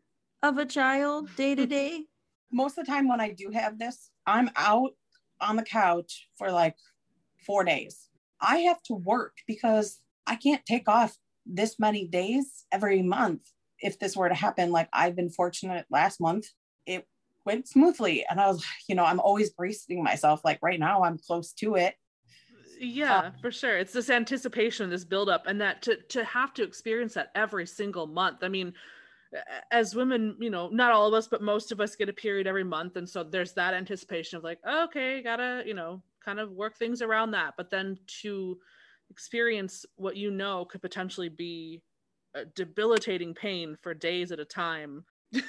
of 0.43 0.57
a 0.57 0.65
child 0.65 1.33
day 1.35 1.55
to 1.55 1.63
mm-hmm. 1.63 1.69
day? 1.69 2.03
Most 2.51 2.77
of 2.77 2.85
the 2.85 2.91
time 2.91 3.07
when 3.07 3.21
I 3.21 3.31
do 3.31 3.49
have 3.51 3.79
this, 3.79 4.11
I'm 4.25 4.49
out 4.55 4.91
on 5.39 5.55
the 5.55 5.63
couch 5.63 6.27
for 6.37 6.51
like 6.51 6.75
four 7.45 7.63
days. 7.63 8.09
I 8.41 8.57
have 8.59 8.81
to 8.83 8.93
work 8.93 9.37
because 9.47 9.99
I 10.27 10.35
can't 10.35 10.65
take 10.65 10.89
off 10.89 11.17
this 11.49 11.79
many 11.79 12.07
days 12.07 12.65
every 12.71 13.01
month. 13.01 13.41
If 13.79 13.99
this 13.99 14.15
were 14.15 14.29
to 14.29 14.35
happen, 14.35 14.71
like 14.71 14.89
I've 14.91 15.15
been 15.15 15.29
fortunate 15.29 15.85
last 15.89 16.19
month, 16.19 16.47
it 16.85 17.05
went 17.45 17.67
smoothly. 17.67 18.25
And 18.29 18.39
I 18.39 18.47
was, 18.47 18.63
you 18.87 18.95
know, 18.95 19.05
I'm 19.05 19.19
always 19.19 19.51
bracing 19.51 20.03
myself. 20.03 20.41
Like 20.43 20.59
right 20.61 20.79
now, 20.79 21.03
I'm 21.03 21.17
close 21.17 21.53
to 21.53 21.75
it. 21.75 21.95
yeah 22.79 23.19
um, 23.19 23.33
for 23.41 23.51
sure 23.51 23.75
it's 23.77 23.93
this 23.93 24.11
anticipation 24.11 24.87
this 24.89 25.03
buildup 25.03 25.47
and 25.47 25.59
that 25.59 25.81
to 25.81 25.97
to 26.09 26.23
have 26.23 26.53
to 26.53 26.63
experience 26.63 27.15
that 27.15 27.31
every 27.33 27.65
single 27.65 28.05
month 28.05 28.43
i 28.43 28.47
mean 28.47 28.71
as 29.71 29.95
women 29.95 30.35
you 30.39 30.49
know 30.49 30.69
not 30.69 30.91
all 30.91 31.07
of 31.07 31.13
us 31.13 31.27
but 31.27 31.41
most 31.41 31.71
of 31.71 31.81
us 31.81 31.95
get 31.95 32.09
a 32.09 32.13
period 32.13 32.47
every 32.47 32.63
month 32.63 32.95
and 32.95 33.09
so 33.09 33.23
there's 33.23 33.53
that 33.53 33.73
anticipation 33.73 34.37
of 34.37 34.43
like 34.43 34.59
okay 34.67 35.21
gotta 35.23 35.63
you 35.65 35.73
know 35.73 36.01
kind 36.23 36.39
of 36.39 36.51
work 36.51 36.77
things 36.77 37.01
around 37.01 37.31
that 37.31 37.53
but 37.57 37.69
then 37.69 37.97
to 38.21 38.57
experience 39.09 39.85
what 39.95 40.15
you 40.15 40.31
know 40.31 40.65
could 40.65 40.81
potentially 40.81 41.29
be 41.29 41.81
a 42.35 42.45
debilitating 42.45 43.33
pain 43.33 43.77
for 43.81 43.93
days 43.93 44.31
at 44.31 44.39
a 44.39 44.45
time 44.45 45.03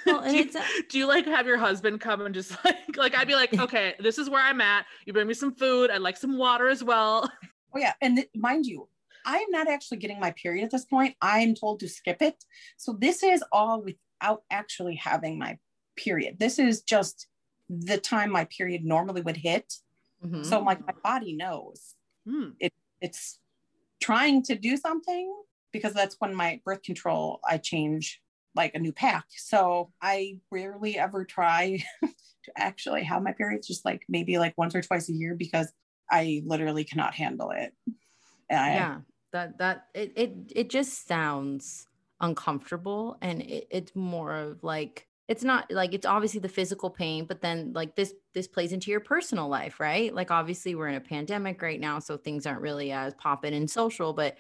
Well, 0.07 0.21
and 0.21 0.31
do, 0.31 0.37
you, 0.37 0.43
it's 0.45 0.55
a- 0.57 0.83
do 0.89 0.99
you 0.99 1.07
like 1.07 1.27
have 1.27 1.47
your 1.47 1.59
husband 1.59 2.01
come 2.01 2.21
and 2.23 2.35
just 2.35 2.53
like 2.65 2.97
like 2.97 3.15
I'd 3.17 3.29
be 3.29 3.35
like, 3.35 3.53
okay, 3.59 3.95
this 4.01 4.19
is 4.19 4.29
where 4.31 4.43
I'm 4.43 4.61
at. 4.61 4.87
You 5.07 5.13
bring 5.13 5.27
me 5.29 5.35
some 5.35 5.55
food. 5.55 5.91
I'd 5.91 6.01
like 6.01 6.17
some 6.17 6.37
water 6.39 6.69
as 6.69 6.83
well. 6.83 7.31
Oh 7.75 7.79
yeah, 7.79 7.93
and 8.01 8.17
th- 8.17 8.31
mind 8.35 8.65
you, 8.67 8.89
I'm 9.27 9.51
not 9.51 9.69
actually 9.69 9.99
getting 9.99 10.19
my 10.21 10.31
period 10.33 10.65
at 10.65 10.71
this 10.71 10.87
point. 10.87 11.15
I'm 11.21 11.55
told 11.55 11.81
to 11.81 11.89
skip 11.89 12.23
it. 12.23 12.43
So 12.79 12.97
this 12.99 13.23
is 13.23 13.45
all 13.53 13.83
without 13.83 14.43
actually 14.51 14.97
having 14.97 15.39
my 15.39 15.59
period. 15.97 16.39
This 16.39 16.59
is 16.59 16.81
just 16.83 17.27
the 17.69 17.99
time 17.99 18.31
my 18.33 18.47
period 18.47 18.85
normally 18.85 19.21
would 19.21 19.37
hit. 19.37 19.75
Mhm. 20.25 20.45
So 20.47 20.61
like 20.61 20.85
my 20.87 20.95
body 21.05 21.35
knows 21.37 21.95
Hmm. 22.27 22.51
it's 23.01 23.39
trying 24.01 24.43
to 24.45 24.55
do 24.55 24.77
something 24.77 25.33
because 25.73 25.93
that's 25.93 26.17
when 26.19 26.35
my 26.35 26.61
birth 26.65 26.83
control 26.83 27.41
I 27.49 27.59
change 27.59 28.21
like 28.55 28.75
a 28.75 28.79
new 28.79 28.93
pack. 28.93 29.25
So 29.37 29.93
I 30.03 30.41
rarely 30.51 30.99
ever 30.99 31.25
try 31.25 31.85
to 32.03 32.53
actually 32.57 33.05
have 33.05 33.23
my 33.23 33.33
periods, 33.33 33.67
just 33.67 33.85
like 33.85 34.03
maybe 34.09 34.39
like 34.39 34.55
once 34.57 34.75
or 34.75 34.83
twice 34.83 35.09
a 35.09 35.13
year 35.13 35.35
because 35.35 35.71
I 36.11 36.43
literally 36.47 36.85
cannot 36.85 37.15
handle 37.15 37.51
it. 37.51 37.73
Yeah 38.51 38.99
that 39.33 39.59
that 39.59 39.87
it 39.95 40.13
it, 40.17 40.53
it 40.55 40.71
just 40.71 41.07
sounds 41.07 41.87
uncomfortable 42.21 43.17
and 43.23 43.43
it, 43.43 43.67
it's 43.71 43.95
more 43.95 44.35
of 44.35 44.63
like 44.65 45.07
it's 45.29 45.45
not 45.45 45.71
like 45.71 45.93
it's 45.93 46.07
obviously 46.07 46.41
the 46.41 46.49
physical 46.49 46.91
pain 46.91 47.27
but 47.27 47.41
then 47.41 47.73
like 47.75 47.95
this 47.95 48.15
this 48.35 48.49
plays 48.49 48.73
into 48.73 48.91
your 48.91 49.01
personal 49.01 49.49
life 49.49 49.79
right? 49.79 50.15
Like 50.15 50.31
obviously 50.31 50.75
we're 50.75 50.89
in 50.89 50.95
a 50.95 51.01
pandemic 51.01 51.63
right 51.63 51.81
now 51.81 51.99
so 51.99 52.17
things 52.17 52.47
aren't 52.47 52.63
really 52.63 52.91
as 52.93 53.15
popping 53.15 53.55
and 53.55 53.71
social 53.71 54.13
but 54.13 54.37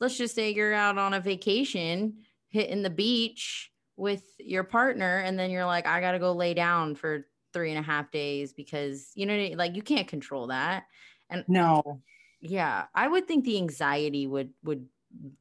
let's 0.00 0.18
just 0.18 0.34
say 0.34 0.50
you're 0.50 0.74
out 0.74 0.98
on 0.98 1.14
a 1.14 1.20
vacation 1.20 2.24
hitting 2.48 2.82
the 2.82 2.90
beach 2.90 3.70
with 3.96 4.24
your 4.38 4.64
partner 4.64 5.18
and 5.18 5.38
then 5.38 5.50
you're 5.50 5.64
like 5.64 5.86
i 5.86 6.00
gotta 6.00 6.18
go 6.18 6.32
lay 6.32 6.54
down 6.54 6.94
for 6.94 7.26
three 7.52 7.70
and 7.70 7.78
a 7.78 7.82
half 7.82 8.10
days 8.10 8.52
because 8.52 9.12
you 9.14 9.26
know 9.26 9.50
like 9.54 9.76
you 9.76 9.82
can't 9.82 10.08
control 10.08 10.48
that 10.48 10.84
And 11.30 11.44
no, 11.46 12.00
yeah 12.40 12.86
i 12.94 13.06
would 13.06 13.28
think 13.28 13.44
the 13.44 13.58
anxiety 13.58 14.26
would 14.26 14.50
would 14.64 14.86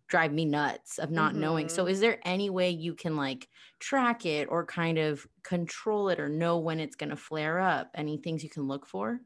drive 0.07 0.33
me 0.33 0.45
nuts 0.45 0.99
of 0.99 1.11
not 1.11 1.35
knowing 1.35 1.69
so 1.69 1.87
is 1.87 1.99
there 1.99 2.19
any 2.25 2.49
way 2.49 2.69
you 2.69 2.93
can 2.93 3.15
like 3.15 3.47
track 3.79 4.25
it 4.25 4.47
or 4.49 4.65
kind 4.65 4.97
of 4.97 5.25
control 5.43 6.09
it 6.09 6.19
or 6.19 6.27
know 6.27 6.59
when 6.59 6.79
it's 6.79 6.95
going 6.95 7.09
to 7.09 7.15
flare 7.15 7.59
up 7.59 7.89
any 7.95 8.17
things 8.17 8.43
you 8.43 8.49
can 8.49 8.67
look 8.67 8.85
for 8.85 9.21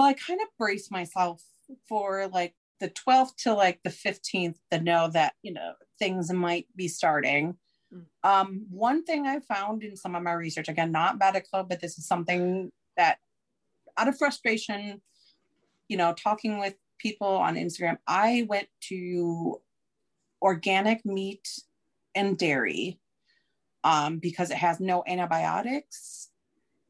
well, 0.00 0.06
I 0.06 0.14
kind 0.14 0.40
of 0.40 0.48
brace 0.58 0.90
myself 0.90 1.42
for 1.88 2.28
like 2.28 2.54
the 2.80 2.90
12th 2.90 3.36
to 3.42 3.54
like 3.54 3.80
the 3.84 3.90
15th 3.90 4.56
to 4.70 4.80
know 4.80 5.10
that, 5.12 5.34
you 5.42 5.52
know, 5.52 5.74
things 5.98 6.32
might 6.32 6.66
be 6.76 6.88
starting. 6.88 7.56
Mm. 7.94 8.04
Um, 8.22 8.66
one 8.70 9.04
thing 9.04 9.26
I 9.26 9.40
found 9.40 9.82
in 9.82 9.96
some 9.96 10.14
of 10.14 10.22
my 10.22 10.32
research, 10.32 10.68
again, 10.68 10.92
not 10.92 11.18
medical, 11.18 11.64
but 11.64 11.80
this 11.80 11.98
is 11.98 12.06
something 12.06 12.70
that 12.96 13.18
out 13.98 14.08
of 14.08 14.16
frustration, 14.16 15.02
you 15.88 15.96
know, 15.96 16.14
talking 16.14 16.58
with 16.58 16.74
people 16.98 17.28
on 17.28 17.56
Instagram, 17.56 17.98
I 18.06 18.46
went 18.48 18.68
to 18.88 19.60
organic 20.42 21.04
meat 21.04 21.48
and 22.14 22.38
dairy 22.38 22.98
um, 23.84 24.18
because 24.18 24.50
it 24.50 24.56
has 24.56 24.80
no 24.80 25.02
antibiotics 25.06 26.30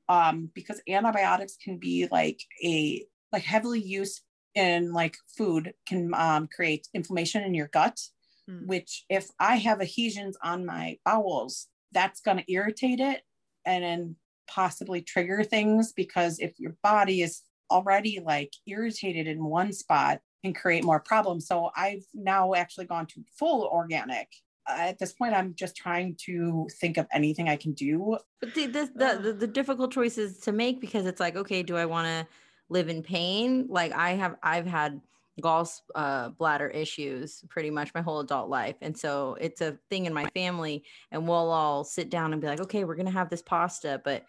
um, 0.08 0.50
because 0.54 0.80
antibiotics 0.88 1.56
can 1.62 1.78
be 1.78 2.08
like 2.10 2.40
a 2.64 3.04
like 3.32 3.44
heavily 3.44 3.80
used 3.80 4.22
in 4.54 4.92
like 4.92 5.16
food 5.36 5.72
can 5.86 6.12
um, 6.14 6.48
create 6.48 6.88
inflammation 6.94 7.42
in 7.42 7.54
your 7.54 7.68
gut 7.68 8.00
Hmm. 8.48 8.66
which 8.66 9.04
if 9.08 9.30
i 9.38 9.56
have 9.56 9.80
adhesions 9.80 10.36
on 10.42 10.64
my 10.64 10.96
bowels 11.04 11.68
that's 11.92 12.20
going 12.20 12.38
to 12.38 12.52
irritate 12.52 13.00
it 13.00 13.22
and 13.66 13.84
then 13.84 14.16
possibly 14.48 15.02
trigger 15.02 15.44
things 15.44 15.92
because 15.92 16.40
if 16.40 16.58
your 16.58 16.76
body 16.82 17.22
is 17.22 17.42
already 17.70 18.20
like 18.24 18.52
irritated 18.66 19.26
in 19.26 19.44
one 19.44 19.72
spot 19.72 20.20
can 20.42 20.54
create 20.54 20.84
more 20.84 21.00
problems. 21.00 21.46
So 21.46 21.70
i've 21.76 22.04
now 22.14 22.54
actually 22.54 22.86
gone 22.86 23.06
to 23.06 23.24
full 23.38 23.68
organic. 23.72 24.28
Uh, 24.68 24.76
at 24.78 24.98
this 24.98 25.12
point 25.12 25.34
i'm 25.34 25.54
just 25.54 25.74
trying 25.74 26.14
to 26.26 26.68
think 26.80 26.98
of 26.98 27.06
anything 27.12 27.48
i 27.48 27.56
can 27.56 27.72
do. 27.72 28.18
But 28.40 28.54
the, 28.54 28.66
the, 28.66 28.90
the, 28.94 29.20
the, 29.22 29.32
the 29.32 29.46
difficult 29.46 29.92
choices 29.92 30.38
to 30.40 30.52
make 30.52 30.80
because 30.80 31.06
it's 31.06 31.20
like 31.20 31.36
okay 31.36 31.62
do 31.62 31.76
i 31.76 31.86
want 31.86 32.06
to 32.06 32.26
live 32.68 32.88
in 32.88 33.02
pain? 33.02 33.66
Like 33.68 33.92
i 33.92 34.10
have 34.12 34.36
i've 34.42 34.66
had 34.66 35.00
gall 35.40 35.68
uh, 35.94 36.28
bladder 36.30 36.68
issues 36.68 37.42
pretty 37.48 37.70
much 37.70 37.94
my 37.94 38.02
whole 38.02 38.20
adult 38.20 38.50
life. 38.50 38.76
And 38.82 38.96
so 38.96 39.36
it's 39.40 39.60
a 39.60 39.78
thing 39.88 40.06
in 40.06 40.12
my 40.12 40.26
family 40.34 40.84
and 41.10 41.26
we'll 41.26 41.50
all 41.50 41.82
sit 41.82 42.10
down 42.10 42.32
and 42.32 42.42
be 42.42 42.48
like 42.48 42.60
okay 42.60 42.84
we're 42.84 42.96
gonna 42.96 43.10
have 43.10 43.30
this 43.30 43.42
pasta 43.42 44.00
but 44.04 44.26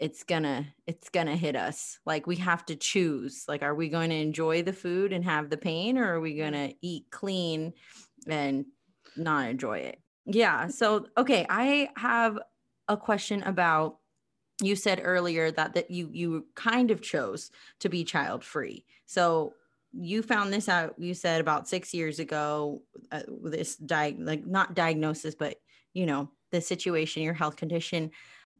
it's 0.00 0.24
gonna 0.24 0.66
it's 0.86 1.08
gonna 1.10 1.36
hit 1.36 1.56
us. 1.56 1.98
Like 2.06 2.26
we 2.26 2.36
have 2.36 2.64
to 2.66 2.76
choose 2.76 3.44
like 3.46 3.62
are 3.62 3.74
we 3.74 3.88
going 3.88 4.10
to 4.10 4.16
enjoy 4.16 4.62
the 4.62 4.72
food 4.72 5.12
and 5.12 5.24
have 5.24 5.50
the 5.50 5.56
pain 5.56 5.98
or 5.98 6.14
are 6.14 6.20
we 6.20 6.36
gonna 6.36 6.72
eat 6.80 7.06
clean 7.10 7.74
and 8.26 8.64
not 9.16 9.48
enjoy 9.48 9.78
it? 9.78 10.00
Yeah 10.26 10.68
so 10.68 11.06
okay 11.16 11.46
i 11.48 11.88
have 11.96 12.38
a 12.88 12.96
question 12.96 13.42
about 13.42 13.96
you 14.62 14.76
said 14.76 15.00
earlier 15.02 15.50
that 15.50 15.74
that 15.74 15.90
you 15.90 16.08
you 16.12 16.46
kind 16.54 16.90
of 16.90 17.00
chose 17.00 17.50
to 17.80 17.88
be 17.88 18.04
child 18.04 18.44
free 18.44 18.84
so 19.06 19.54
you 19.92 20.22
found 20.22 20.52
this 20.52 20.68
out 20.68 20.94
you 20.98 21.14
said 21.14 21.40
about 21.40 21.68
six 21.68 21.92
years 21.92 22.20
ago 22.20 22.82
uh, 23.10 23.22
this 23.42 23.76
di- 23.76 24.16
like 24.20 24.46
not 24.46 24.74
diagnosis 24.74 25.34
but 25.34 25.56
you 25.94 26.06
know 26.06 26.28
the 26.50 26.60
situation 26.60 27.22
your 27.22 27.34
health 27.34 27.56
condition. 27.56 28.10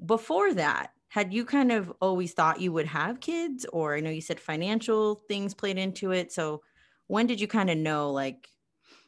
Before 0.04 0.54
that 0.54 0.92
had 1.10 1.34
you 1.34 1.44
kind 1.44 1.70
of 1.70 1.92
always 2.00 2.32
thought 2.32 2.60
you 2.60 2.72
would 2.72 2.86
have 2.86 3.20
kids? 3.20 3.66
Or 3.72 3.94
i 3.94 4.00
know 4.00 4.10
you 4.10 4.22
said 4.22 4.40
financial 4.40 5.16
things 5.28 5.54
played 5.54 5.78
into 5.78 6.12
it. 6.12 6.32
So 6.32 6.62
when 7.06 7.26
did 7.26 7.40
you 7.40 7.46
kind 7.48 7.68
of 7.68 7.76
know 7.76 8.10
like 8.10 8.48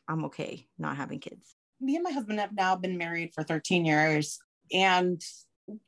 i'm 0.08 0.24
okay 0.24 0.66
not 0.76 0.96
having 0.96 1.20
kids 1.20 1.54
me 1.82 1.96
and 1.96 2.04
my 2.04 2.10
husband 2.10 2.38
have 2.40 2.52
now 2.52 2.76
been 2.76 2.96
married 2.96 3.32
for 3.34 3.42
13 3.42 3.84
years 3.84 4.38
and 4.72 5.22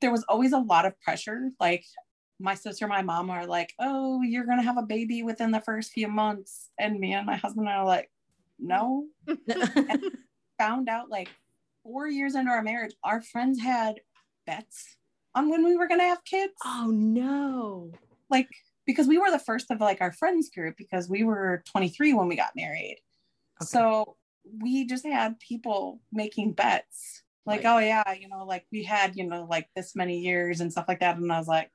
there 0.00 0.10
was 0.10 0.24
always 0.28 0.52
a 0.52 0.58
lot 0.58 0.86
of 0.86 1.00
pressure. 1.00 1.50
Like 1.58 1.84
my 2.40 2.54
sister 2.54 2.84
and 2.84 2.92
my 2.92 3.02
mom 3.02 3.30
are 3.30 3.46
like 3.46 3.72
oh 3.78 4.22
you're 4.22 4.46
gonna 4.46 4.62
have 4.62 4.78
a 4.78 4.82
baby 4.82 5.22
within 5.22 5.50
the 5.50 5.60
first 5.60 5.92
few 5.92 6.08
months. 6.08 6.70
And 6.78 6.98
me 6.98 7.12
and 7.12 7.26
my 7.26 7.36
husband 7.36 7.68
are 7.68 7.84
like 7.84 8.10
no. 8.58 9.06
Found 10.58 10.88
out 10.88 11.10
like 11.10 11.28
four 11.82 12.08
years 12.08 12.34
into 12.34 12.50
our 12.50 12.62
marriage 12.62 12.94
our 13.02 13.20
friends 13.20 13.60
had 13.60 14.00
bets 14.46 14.96
on 15.34 15.50
when 15.50 15.64
we 15.64 15.76
were 15.76 15.88
gonna 15.88 16.04
have 16.04 16.24
kids 16.24 16.52
oh 16.64 16.90
no 16.92 17.90
like 18.30 18.48
because 18.86 19.06
we 19.06 19.18
were 19.18 19.30
the 19.30 19.38
first 19.38 19.70
of 19.70 19.80
like 19.80 20.00
our 20.00 20.12
friends 20.12 20.50
group 20.50 20.76
because 20.76 21.08
we 21.08 21.24
were 21.24 21.62
23 21.70 22.12
when 22.12 22.28
we 22.28 22.36
got 22.36 22.50
married. 22.54 22.98
Okay. 23.62 23.66
So 23.66 24.16
we 24.60 24.84
just 24.86 25.06
had 25.06 25.40
people 25.40 26.00
making 26.12 26.52
bets 26.52 27.22
like, 27.46 27.64
Right. 27.64 27.74
oh 27.74 27.78
yeah, 27.78 28.12
you 28.12 28.28
know, 28.28 28.44
like 28.44 28.66
we 28.72 28.84
had, 28.84 29.16
you 29.16 29.26
know, 29.26 29.46
like 29.48 29.68
this 29.76 29.94
many 29.94 30.18
years 30.18 30.60
and 30.60 30.72
stuff 30.72 30.86
like 30.88 31.00
that. 31.00 31.16
And 31.16 31.30
I 31.32 31.38
was 31.38 31.48
like, 31.48 31.66
I 31.66 31.70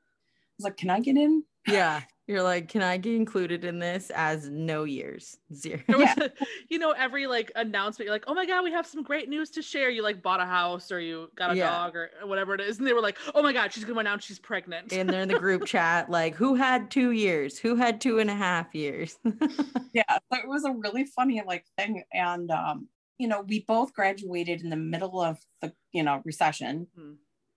was 0.57 0.63
like, 0.65 0.77
can 0.77 0.89
I 0.89 0.99
get 0.99 1.15
in? 1.15 1.43
Yeah. 1.67 2.01
You're 2.29 2.43
like, 2.43 2.67
can 2.67 2.83
I 2.83 2.97
get 2.97 3.15
included 3.15 3.65
in 3.65 3.79
this 3.79 4.11
as 4.13 4.47
no 4.49 4.83
years? 4.83 5.37
Zero. 5.51 5.81
Yeah. 5.89 6.13
you 6.69 6.77
know, 6.77 6.91
every 6.91 7.25
like 7.25 7.51
announcement, 7.55 8.05
you're 8.05 8.13
like, 8.13 8.25
oh 8.27 8.35
my 8.35 8.45
God, 8.45 8.63
we 8.63 8.71
have 8.71 8.85
some 8.85 9.01
great 9.01 9.27
news 9.29 9.49
to 9.49 9.63
share. 9.63 9.89
You 9.89 10.03
like 10.03 10.21
bought 10.21 10.39
a 10.39 10.45
house 10.45 10.91
or 10.91 10.99
you 10.99 11.31
got 11.35 11.51
a 11.51 11.55
Yeah. 11.55 11.71
dog 11.71 11.95
or 11.95 12.11
whatever 12.25 12.53
it 12.53 12.61
is. 12.61 12.77
And 12.77 12.85
they 12.85 12.93
were 12.93 13.01
like, 13.01 13.17
oh 13.33 13.41
my 13.41 13.51
God, 13.51 13.73
she's 13.73 13.83
going 13.83 13.95
to 13.95 14.01
announce 14.01 14.25
she's 14.25 14.37
pregnant. 14.37 14.93
And 14.93 15.09
they're 15.09 15.23
in 15.23 15.27
the 15.27 15.39
group 15.39 15.65
chat, 15.65 16.11
like, 16.11 16.35
who 16.35 16.53
had 16.53 16.91
two 16.91 17.13
years? 17.13 17.57
Who 17.57 17.75
had 17.75 17.99
two 17.99 18.19
and 18.19 18.29
a 18.29 18.35
half 18.35 18.75
years? 18.75 19.17
Yeah. 19.91 20.03
So 20.31 20.39
it 20.39 20.47
was 20.47 20.65
a 20.65 20.71
really 20.71 21.05
funny 21.05 21.41
like 21.43 21.65
thing. 21.79 22.03
And 22.13 22.51
um, 22.51 22.89
you 23.17 23.27
know, 23.27 23.41
we 23.41 23.61
both 23.61 23.91
graduated 23.91 24.61
in 24.61 24.69
the 24.69 24.77
middle 24.77 25.19
of 25.19 25.39
the, 25.61 25.73
you 25.93 26.03
know, 26.03 26.21
recession. 26.23 26.85
Hmm. 26.95 27.13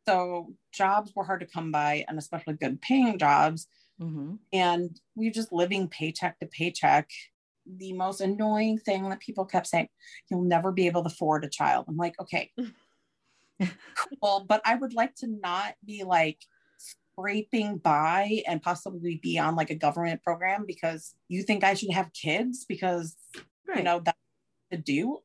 So 0.08 0.54
jobs 0.72 1.12
were 1.14 1.24
hard 1.24 1.40
to 1.40 1.46
come 1.46 1.70
by 1.72 2.06
and 2.08 2.18
especially 2.18 2.54
good 2.54 2.80
paying 2.80 3.18
jobs. 3.18 3.66
Mhm. 4.02 4.38
and 4.52 5.00
we 5.14 5.26
were 5.28 5.32
just 5.32 5.52
living 5.52 5.88
paycheck 5.88 6.38
to 6.40 6.46
paycheck. 6.46 7.08
The 7.66 7.92
most 7.92 8.20
annoying 8.20 8.78
thing 8.78 9.08
that 9.08 9.20
people 9.20 9.44
kept 9.44 9.68
saying, 9.68 9.88
you'll 10.30 10.42
never 10.42 10.72
be 10.72 10.86
able 10.88 11.02
to 11.04 11.08
afford 11.08 11.44
a 11.44 11.48
child. 11.48 11.84
I'm 11.88 11.96
like, 11.96 12.18
okay, 12.20 12.52
cool, 14.20 14.44
but 14.48 14.60
I 14.64 14.74
would 14.74 14.94
like 14.94 15.14
to 15.16 15.26
not 15.28 15.74
be 15.84 16.02
like 16.04 16.38
scraping 16.78 17.78
by 17.78 18.42
and 18.48 18.62
possibly 18.62 19.20
be 19.22 19.38
on 19.38 19.54
like 19.54 19.70
a 19.70 19.74
government 19.76 20.22
program 20.22 20.64
because 20.66 21.14
you 21.28 21.42
think 21.42 21.62
I 21.64 21.74
should 21.74 21.92
have 21.92 22.12
kids 22.12 22.64
because 22.68 23.16
you 23.76 23.82
know 23.82 24.00
that's 24.04 24.18
to 24.72 24.78
do. 24.78 25.20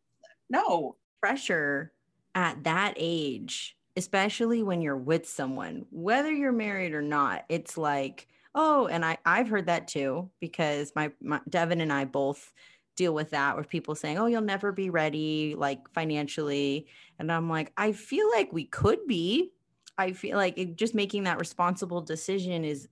No, 0.50 0.98
pressure 1.22 1.94
at 2.36 2.64
that 2.66 2.94
age, 2.98 3.78
especially 3.96 4.64
when 4.64 4.82
you're 4.82 4.98
with 4.98 5.28
someone, 5.28 5.86
whether 5.92 6.32
you're 6.32 6.52
married 6.52 6.94
or 6.94 7.02
not, 7.02 7.46
it's 7.50 7.78
like, 7.78 8.28
oh, 8.56 8.88
and 8.88 9.04
I 9.06 9.18
I've 9.26 9.50
heard 9.50 9.68
that 9.68 9.88
too 9.88 10.30
because 10.40 10.92
my, 10.96 11.12
my 11.22 11.42
Devin 11.50 11.82
and 11.82 11.94
I 11.94 12.06
both 12.06 12.54
deal 12.96 13.14
with 13.14 13.30
that 13.32 13.56
with 13.56 13.70
people 13.70 13.96
saying, 13.96 14.18
"Oh, 14.18 14.26
you'll 14.26 14.42
never 14.42 14.72
be 14.72 14.90
ready 14.90 15.56
like 15.58 15.90
financially." 15.94 16.88
And 17.20 17.32
I'm 17.32 17.50
like, 17.50 17.72
I 17.78 17.92
feel 17.92 18.30
like 18.32 18.52
we 18.52 18.66
could 18.66 19.06
be. 19.08 19.52
I 19.98 20.12
feel 20.12 20.38
like 20.38 20.58
it, 20.58 20.76
just 20.76 20.94
making 20.94 21.24
that 21.24 21.40
responsible 21.40 22.02
decision 22.02 22.64
is 22.64 22.88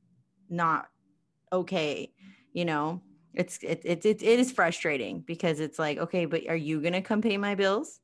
not 0.49 0.87
okay, 1.51 2.11
you 2.53 2.65
know? 2.65 3.01
It's 3.33 3.59
it, 3.61 3.81
it, 3.83 4.05
it, 4.05 4.23
it 4.23 4.39
is 4.39 4.51
frustrating 4.51 5.19
because 5.19 5.59
it's 5.59 5.77
like, 5.77 5.97
okay, 5.97 6.25
but 6.25 6.47
are 6.47 6.55
you 6.55 6.79
to 6.93 7.01
come 7.01 7.21
pay 7.21 7.37
my 7.37 7.55
bills? 7.55 7.99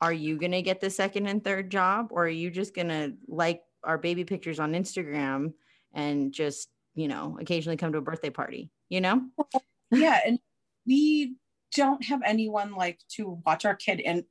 Are 0.00 0.12
you 0.12 0.38
to 0.52 0.62
get 0.62 0.80
the 0.80 0.90
second 0.90 1.26
and 1.26 1.42
third 1.42 1.70
job 1.70 2.08
or 2.10 2.26
are 2.26 2.28
you 2.28 2.50
just 2.50 2.74
to 2.88 3.14
like 3.26 3.62
our 3.82 3.98
baby 3.98 4.24
pictures 4.24 4.60
on 4.60 4.72
Instagram 4.72 5.54
and 5.92 6.32
just, 6.32 6.68
you 6.96 7.08
know, 7.08 7.36
occasionally 7.40 7.76
come 7.76 7.92
to 7.92 7.98
a 7.98 8.02
birthday 8.02 8.30
party, 8.30 8.70
you 8.88 9.00
know? 9.00 9.22
yeah, 9.90 10.20
and 10.26 10.38
we 10.86 11.36
don't 11.74 12.04
have 12.06 12.22
anyone 12.24 12.74
like 12.74 12.98
to 13.16 13.40
watch 13.46 13.64
our 13.64 13.76
kid. 13.76 14.00
And 14.00 14.24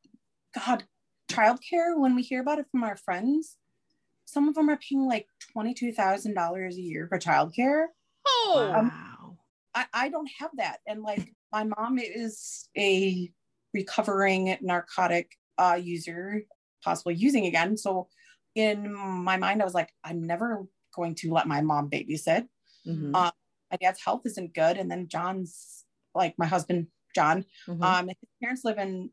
God, 0.65 0.83
childcare, 1.31 1.97
when 1.97 2.15
we 2.15 2.23
hear 2.23 2.41
about 2.41 2.59
it 2.59 2.65
from 2.71 2.83
our 2.83 2.97
friends, 2.97 3.55
some 4.25 4.49
of 4.49 4.55
them 4.55 4.69
are 4.69 4.77
paying 4.77 5.07
like 5.07 5.27
$22,000 5.55 6.73
a 6.73 6.81
year 6.81 7.07
for 7.07 7.19
childcare. 7.19 7.85
oh, 8.27 8.73
Um, 8.75 8.87
wow. 8.87 9.37
I, 9.75 9.85
I 9.93 10.09
don't 10.09 10.29
have 10.39 10.51
that. 10.57 10.79
And 10.87 11.03
like 11.03 11.31
my 11.51 11.63
mom 11.63 11.99
is 11.99 12.67
a 12.75 13.31
recovering 13.73 14.57
narcotic 14.61 15.31
uh, 15.57 15.79
user, 15.81 16.41
possibly 16.83 17.13
using 17.13 17.45
again. 17.45 17.77
So 17.77 18.07
in 18.55 18.93
my 18.93 19.37
mind, 19.37 19.61
I 19.61 19.65
was 19.65 19.73
like, 19.73 19.89
I'm 20.03 20.25
never 20.25 20.65
going 20.95 21.15
to 21.15 21.31
let 21.31 21.47
my 21.47 21.61
mom 21.61 21.89
babysit. 21.89 22.47
Mhm, 22.85 23.11
uh, 23.13 23.31
My 23.71 23.77
dad's 23.77 24.03
health 24.03 24.21
isn't 24.25 24.53
good. 24.53 24.77
And 24.77 24.89
then 24.89 25.07
John's 25.07 25.85
like 26.13 26.35
my 26.37 26.45
husband, 26.45 26.87
John, 27.13 27.45
mhm. 27.67 27.83
um, 27.83 28.07
his 28.07 28.17
parents 28.41 28.63
live 28.63 28.77
in 28.77 29.09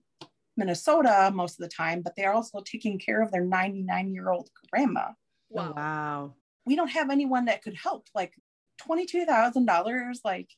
Minnesota 0.56 1.30
most 1.34 1.58
of 1.58 1.62
the 1.62 1.74
time, 1.74 2.02
but 2.02 2.14
they're 2.16 2.34
also 2.34 2.60
taking 2.60 2.98
care 2.98 3.22
of 3.22 3.32
their 3.32 3.44
99 3.44 4.12
year 4.12 4.30
old 4.30 4.50
grandma. 4.70 5.12
Wow. 5.50 5.72
wow. 5.74 6.34
We 6.66 6.76
don't 6.76 6.88
have 6.90 7.10
anyone 7.10 7.46
that 7.46 7.62
could 7.62 7.74
help. 7.74 8.08
Like 8.14 8.34
$22,000, 8.78 10.20
like 10.24 10.50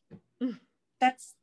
Mm. 0.43 0.59
that's 1.01 1.35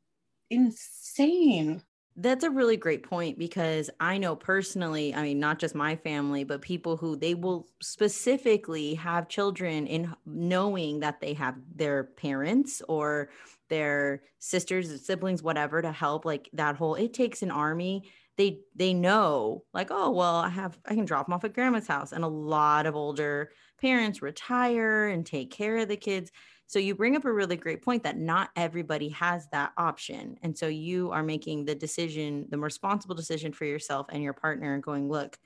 insane. 0.50 1.82
That's 2.14 2.44
a 2.44 2.50
really 2.50 2.76
great 2.76 3.02
point 3.04 3.38
because 3.38 3.88
I 3.98 4.18
know 4.18 4.36
personally, 4.36 5.14
I 5.14 5.22
mean, 5.22 5.40
not 5.40 5.58
just 5.58 5.74
my 5.74 5.96
family, 5.96 6.44
but 6.44 6.60
people 6.60 6.98
who 6.98 7.16
they 7.16 7.34
will 7.34 7.68
specifically 7.80 8.94
have 8.96 9.28
children 9.28 9.86
in 9.86 10.14
knowing 10.26 11.00
that 11.00 11.20
they 11.20 11.32
have 11.34 11.56
their 11.74 12.04
parents 12.04 12.82
or 12.86 13.30
their 13.70 14.24
sisters, 14.38 15.04
siblings, 15.06 15.42
whatever 15.42 15.80
to 15.80 15.90
help. 15.90 16.26
Like 16.26 16.50
that 16.52 16.76
whole, 16.76 16.96
it 16.96 17.14
takes 17.14 17.40
an 17.40 17.50
army. 17.50 18.10
They 18.36 18.60
they 18.74 18.92
know, 18.92 19.64
like, 19.72 19.88
oh 19.90 20.10
well, 20.10 20.36
I 20.36 20.50
have 20.50 20.78
I 20.84 20.94
can 20.94 21.06
drop 21.06 21.26
them 21.26 21.32
off 21.32 21.44
at 21.44 21.54
grandma's 21.54 21.86
house. 21.86 22.12
And 22.12 22.24
a 22.24 22.28
lot 22.28 22.84
of 22.84 22.94
older 22.94 23.52
parents 23.80 24.20
retire 24.20 25.08
and 25.08 25.24
take 25.24 25.50
care 25.50 25.78
of 25.78 25.88
the 25.88 25.96
kids. 25.96 26.30
So 26.72 26.78
you 26.78 26.94
bring 26.94 27.16
up 27.16 27.26
a 27.26 27.32
really 27.32 27.56
great 27.56 27.82
point 27.82 28.02
that 28.04 28.16
not 28.16 28.48
everybody 28.56 29.10
has 29.10 29.46
that 29.48 29.74
option. 29.76 30.38
And 30.42 30.56
so 30.56 30.68
you 30.68 31.10
are 31.10 31.22
making 31.22 31.66
the 31.66 31.74
decision, 31.74 32.46
the 32.48 32.58
responsible 32.58 33.14
decision 33.14 33.52
for 33.52 33.66
yourself 33.66 34.06
and 34.08 34.22
your 34.22 34.32
partner 34.32 34.72
and 34.72 34.82
going, 34.82 35.10
look, 35.10 35.36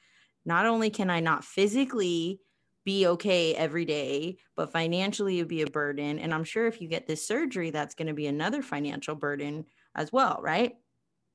not 0.44 0.66
only 0.66 0.88
can 0.88 1.10
I 1.10 1.18
not 1.18 1.44
physically 1.44 2.38
be 2.84 3.08
okay 3.08 3.56
every 3.56 3.84
day, 3.84 4.38
but 4.54 4.70
financially 4.70 5.38
it'd 5.38 5.48
be 5.48 5.62
a 5.62 5.66
burden. 5.66 6.20
And 6.20 6.32
I'm 6.32 6.44
sure 6.44 6.68
if 6.68 6.80
you 6.80 6.86
get 6.86 7.08
this 7.08 7.26
surgery, 7.26 7.70
that's 7.70 7.96
going 7.96 8.06
to 8.06 8.14
be 8.14 8.28
another 8.28 8.62
financial 8.62 9.16
burden 9.16 9.66
as 9.96 10.12
well, 10.12 10.38
right? 10.40 10.76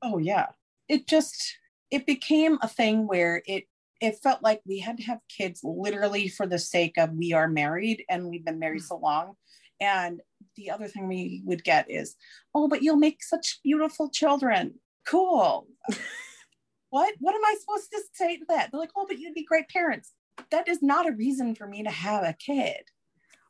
Oh 0.02 0.20
yeah. 0.20 0.46
It 0.88 1.06
just 1.06 1.58
it 1.92 2.06
became 2.06 2.60
a 2.62 2.70
thing 2.70 3.08
where 3.08 3.44
it 3.46 3.66
it 4.00 4.20
felt 4.24 4.42
like 4.42 4.62
we 4.66 4.80
had 4.80 4.96
to 5.00 5.04
have 5.04 5.20
kids 5.28 5.60
literally 5.66 6.30
for 6.30 6.48
the 6.48 6.60
sake 6.60 6.98
of 6.98 7.12
we 7.12 7.34
are 7.34 7.50
married 7.50 8.06
and 8.10 8.30
we've 8.30 8.46
been 8.46 8.58
married 8.58 8.84
mm. 8.84 8.88
so 8.88 8.96
long. 8.96 9.36
And 9.82 10.22
the 10.56 10.70
other 10.70 10.88
thing 10.88 11.08
we 11.08 11.42
would 11.46 11.64
get 11.64 11.90
is, 11.90 12.16
oh, 12.56 12.68
but 12.68 12.84
you'll 12.84 12.98
make 12.98 13.24
such 13.24 13.60
beautiful 13.64 14.10
children. 14.10 14.76
Cool. 15.06 15.68
what? 16.92 17.14
What 17.20 17.36
am 17.36 17.44
I 17.44 17.56
supposed 17.60 17.92
to 17.92 18.02
say 18.14 18.38
to 18.38 18.46
that? 18.50 18.70
They're 18.72 18.80
like, 18.80 18.92
oh, 18.96 19.06
but 19.08 19.20
you'd 19.20 19.34
be 19.34 19.44
great 19.44 19.68
parents. 19.70 20.14
That 20.52 20.70
is 20.70 20.82
not 20.82 21.10
a 21.10 21.14
reason 21.14 21.56
for 21.56 21.68
me 21.68 21.84
to 21.84 21.90
have 21.90 22.24
a 22.24 22.34
kid. 22.34 22.84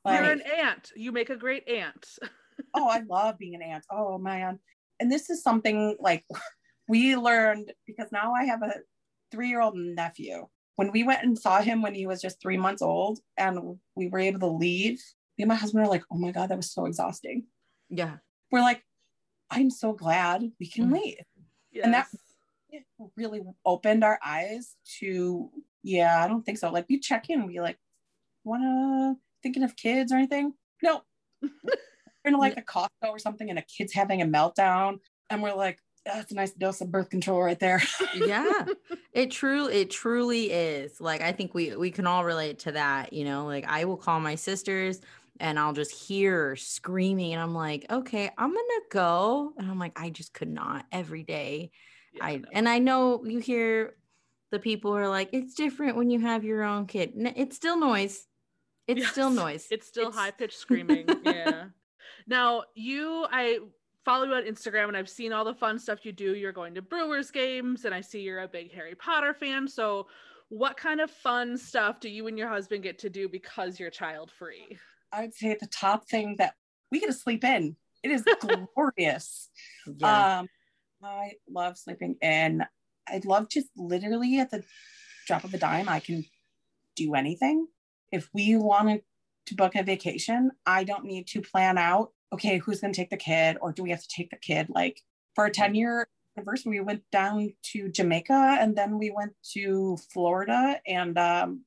You're 0.05 0.23
an 0.23 0.41
aunt. 0.41 0.91
You 0.95 1.11
make 1.11 1.29
a 1.29 1.35
great 1.35 1.67
aunt. 1.67 2.07
oh, 2.73 2.87
I 2.87 3.01
love 3.07 3.37
being 3.37 3.55
an 3.55 3.61
aunt. 3.61 3.85
Oh 3.91 4.17
man. 4.17 4.59
And 4.99 5.11
this 5.11 5.29
is 5.29 5.43
something 5.43 5.95
like 5.99 6.25
we 6.87 7.15
learned 7.15 7.71
because 7.85 8.11
now 8.11 8.33
I 8.33 8.45
have 8.45 8.63
a 8.63 8.75
three 9.31 9.49
year 9.49 9.61
old 9.61 9.75
nephew. 9.75 10.47
When 10.75 10.91
we 10.91 11.03
went 11.03 11.23
and 11.23 11.37
saw 11.37 11.61
him 11.61 11.81
when 11.81 11.93
he 11.93 12.07
was 12.07 12.21
just 12.21 12.41
three 12.41 12.57
months 12.57 12.81
old 12.81 13.19
and 13.37 13.77
we 13.95 14.07
were 14.07 14.19
able 14.19 14.39
to 14.39 14.47
leave, 14.47 14.99
me 15.37 15.43
and 15.43 15.49
my 15.49 15.55
husband 15.55 15.83
are 15.85 15.89
like, 15.89 16.03
oh 16.11 16.17
my 16.17 16.31
God, 16.31 16.49
that 16.49 16.57
was 16.57 16.71
so 16.71 16.85
exhausting. 16.85 17.45
Yeah. 17.89 18.17
We're 18.51 18.61
like, 18.61 18.83
I'm 19.49 19.69
so 19.69 19.93
glad 19.93 20.51
we 20.59 20.67
can 20.67 20.89
Mhm. 20.89 20.93
leave. 20.93 21.17
And 21.83 21.93
that- 21.93 22.07
really 23.17 23.41
opened 23.65 24.01
our 24.03 24.17
eyes 24.23 24.75
to, 24.99 25.49
yeah, 25.83 26.23
I 26.23 26.27
don't 26.29 26.43
think 26.45 26.57
so. 26.57 26.71
Like 26.71 26.85
we 26.87 26.99
check 26.99 27.29
in 27.29 27.45
be 27.47 27.59
like, 27.59 27.77
wanna 28.45 29.15
thinking 29.43 29.63
of 29.63 29.75
kids 29.75 30.11
or 30.11 30.15
anything? 30.15 30.53
No. 30.81 31.01
we're 31.41 31.49
in 32.25 32.33
like 32.35 32.57
a 32.57 32.61
Costco 32.61 32.87
or 33.09 33.19
something 33.19 33.49
and 33.49 33.59
a 33.59 33.63
kid's 33.63 33.93
having 33.93 34.21
a 34.21 34.25
meltdown. 34.25 34.99
And 35.29 35.41
we're 35.41 35.53
like, 35.53 35.79
that's 36.05 36.31
a 36.31 36.35
nice 36.35 36.51
dose 36.51 36.81
of 36.81 36.91
birth 36.91 37.09
control 37.09 37.41
right 37.43 37.59
there. 37.59 37.81
yeah 38.15 38.65
it 39.13 39.29
truly 39.29 39.73
it 39.81 39.89
truly 39.91 40.51
is 40.51 40.99
like 40.99 41.21
i 41.21 41.31
think 41.31 41.53
we 41.53 41.75
we 41.75 41.91
can 41.91 42.07
all 42.07 42.25
relate 42.25 42.57
to 42.59 42.71
that 42.71 43.13
you 43.13 43.23
know 43.23 43.45
like 43.45 43.65
i 43.67 43.85
will 43.85 43.97
call 43.97 44.19
my 44.19 44.33
sisters 44.33 44.99
and 45.41 45.59
i'll 45.59 45.73
just 45.73 45.91
hear 45.91 46.55
screaming 46.55 47.33
and 47.33 47.41
i'm 47.41 47.53
like 47.53 47.85
okay 47.89 48.29
i'm 48.37 48.49
gonna 48.49 48.81
go 48.89 49.51
and 49.57 49.69
i'm 49.69 49.77
like 49.79 49.99
i 49.99 50.09
just 50.09 50.33
could 50.33 50.47
not 50.49 50.85
every 50.91 51.23
day 51.23 51.71
Yeah, 52.13 52.25
i 52.25 52.35
no. 52.37 52.47
and 52.53 52.69
i 52.69 52.79
know 52.79 53.25
you 53.25 53.39
hear 53.39 53.95
the 54.51 54.59
people 54.59 54.91
who 54.91 54.97
are 54.97 55.09
like 55.09 55.29
it's 55.33 55.53
different 55.55 55.97
when 55.97 56.09
you 56.09 56.19
have 56.19 56.43
your 56.45 56.63
own 56.63 56.85
kid 56.85 57.11
it's 57.15 57.55
still 57.55 57.77
noise 57.77 58.25
it's 58.87 59.07
still 59.09 59.29
noise 59.29 59.67
It's 59.71 59.87
still 59.87 60.07
It's- 60.09 60.19
high 60.19 60.31
pitched 60.31 60.57
screaming. 60.65 61.05
yeah. 61.23 61.65
Now 62.27 62.63
you, 62.75 63.25
I 63.31 63.59
follow 64.05 64.25
you 64.25 64.33
on 64.33 64.43
Instagram, 64.43 64.87
and 64.89 64.97
I've 64.97 65.09
seen 65.09 65.31
all 65.33 65.43
the 65.45 65.53
fun 65.53 65.79
stuff 65.79 66.05
you 66.05 66.11
do. 66.11 66.35
You're 66.35 66.51
going 66.51 66.75
to 66.75 66.81
Brewers 66.81 67.31
games, 67.31 67.85
and 67.85 67.95
I 67.95 68.01
see 68.01 68.19
you're 68.21 68.41
a 68.41 68.47
big 68.47 68.71
Harry 68.73 68.93
Potter 68.95 69.33
fan. 69.33 69.67
So, 69.67 70.07
what 70.49 70.77
kind 70.77 70.99
of 71.01 71.09
fun 71.09 71.57
stuff 71.57 71.99
do 71.99 72.09
you 72.09 72.27
and 72.27 72.37
your 72.37 72.47
husband 72.49 72.83
get 72.83 72.99
to 72.99 73.09
do 73.09 73.27
because 73.29 73.79
you're 73.79 73.89
child 73.89 74.29
free? 74.31 74.77
I 75.11 75.21
would 75.21 75.33
say 75.33 75.55
the 75.59 75.67
top 75.67 76.07
thing 76.07 76.35
that 76.37 76.55
we 76.91 76.99
get 76.99 77.07
to 77.07 77.13
sleep 77.13 77.43
in. 77.43 77.75
It 78.03 78.11
is 78.11 78.23
glorious. 78.75 79.49
Yeah. 79.85 80.39
Um, 80.39 80.47
I 81.03 81.33
love 81.49 81.77
sleeping 81.77 82.15
in. 82.21 82.63
I'd 83.07 83.25
love 83.25 83.49
just 83.49 83.67
literally 83.75 84.39
at 84.39 84.51
the 84.51 84.63
drop 85.27 85.43
of 85.43 85.53
a 85.53 85.57
dime, 85.57 85.89
I 85.89 85.99
can 85.99 86.25
do 86.95 87.15
anything. 87.15 87.67
If 88.11 88.29
we 88.33 88.55
wanted 88.55 89.01
to 89.47 89.55
book 89.55 89.75
a 89.75 89.83
vacation, 89.83 90.51
I 90.65 90.83
don't 90.83 91.05
need 91.05 91.27
to 91.27 91.41
plan 91.41 91.77
out, 91.77 92.11
okay, 92.33 92.57
who's 92.57 92.81
going 92.81 92.93
to 92.93 92.97
take 92.97 93.09
the 93.09 93.17
kid 93.17 93.57
or 93.61 93.71
do 93.71 93.83
we 93.83 93.89
have 93.91 94.01
to 94.01 94.07
take 94.07 94.29
the 94.29 94.37
kid? 94.37 94.67
Like 94.69 95.01
for 95.35 95.45
a 95.45 95.51
10 95.51 95.75
year 95.75 96.07
anniversary, 96.37 96.71
we 96.71 96.79
went 96.81 97.03
down 97.11 97.53
to 97.73 97.89
Jamaica 97.89 98.57
and 98.59 98.75
then 98.75 98.97
we 98.97 99.11
went 99.11 99.33
to 99.53 99.97
Florida 100.13 100.79
and 100.87 101.17
um, 101.17 101.61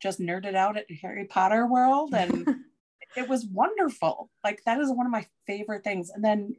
just 0.00 0.20
nerded 0.20 0.54
out 0.54 0.76
at 0.76 0.90
Harry 1.02 1.24
Potter 1.24 1.66
World. 1.66 2.14
And 2.14 2.46
it 3.16 3.28
was 3.28 3.46
wonderful. 3.46 4.30
Like 4.44 4.62
that 4.64 4.80
is 4.80 4.90
one 4.90 5.06
of 5.06 5.12
my 5.12 5.26
favorite 5.46 5.84
things. 5.84 6.10
And 6.10 6.24
then 6.24 6.54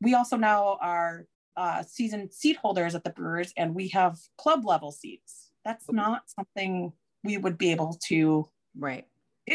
we 0.00 0.14
also 0.14 0.36
now 0.36 0.78
are 0.80 1.26
uh, 1.56 1.82
season 1.82 2.30
seat 2.30 2.56
holders 2.56 2.94
at 2.94 3.04
the 3.04 3.10
Brewers, 3.10 3.52
and 3.56 3.74
we 3.74 3.88
have 3.88 4.18
club 4.36 4.64
level 4.64 4.92
seats. 4.92 5.50
That's 5.64 5.90
not 5.90 6.22
something 6.26 6.92
we 7.22 7.38
would 7.38 7.56
be 7.56 7.70
able 7.70 7.98
to 8.08 8.48
right. 8.78 9.06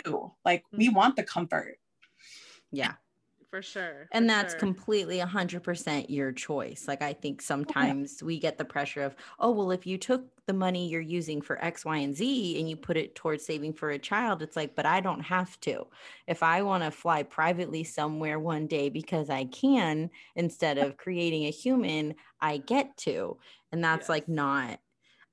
do. 0.04 0.32
Like 0.46 0.64
we 0.72 0.90
want 0.90 1.16
the 1.16 1.24
comfort. 1.24 1.78
Yeah. 2.72 2.94
For 3.50 3.62
sure. 3.62 4.08
and 4.12 4.26
for 4.26 4.28
that's 4.28 4.54
sure. 4.54 4.60
completely 4.60 5.18
100% 5.20 6.10
your 6.10 6.32
choice 6.32 6.86
like 6.88 7.02
i 7.02 7.14
think 7.14 7.42
sometimes 7.42 8.22
we 8.22 8.40
get 8.40 8.58
the 8.58 8.66
pressure 8.66 9.04
of 9.04 9.16
oh 9.40 9.52
well 9.52 9.72
if 9.72 9.88
you 9.88 9.98
took 9.98 10.24
the 10.46 10.54
money 10.54 10.88
you're 10.88 11.02
using 11.02 11.42
for 11.42 11.64
x 11.64 11.86
y 11.86 11.98
and 11.98 12.16
z 12.16 12.60
and 12.60 12.70
you 12.70 12.76
put 12.76 12.98
it 12.98 13.16
towards 13.16 13.46
saving 13.46 13.74
for 13.74 13.92
a 13.92 14.00
child 14.00 14.42
it's 14.42 14.56
like 14.56 14.76
but 14.76 14.86
i 14.86 15.00
don't 15.00 15.22
have 15.22 15.60
to 15.62 15.86
if 16.28 16.44
i 16.44 16.62
want 16.62 16.84
to 16.84 16.92
fly 16.92 17.24
privately 17.24 17.84
somewhere 17.84 18.40
one 18.40 18.68
day 18.68 18.90
because 18.90 19.30
i 19.30 19.46
can 19.46 20.10
instead 20.36 20.78
of 20.78 20.98
creating 20.98 21.46
a 21.46 21.52
human 21.52 22.14
i 22.42 22.58
get 22.58 22.96
to 22.98 23.38
and 23.72 23.84
that's 23.84 24.10
like 24.10 24.28
not 24.28 24.80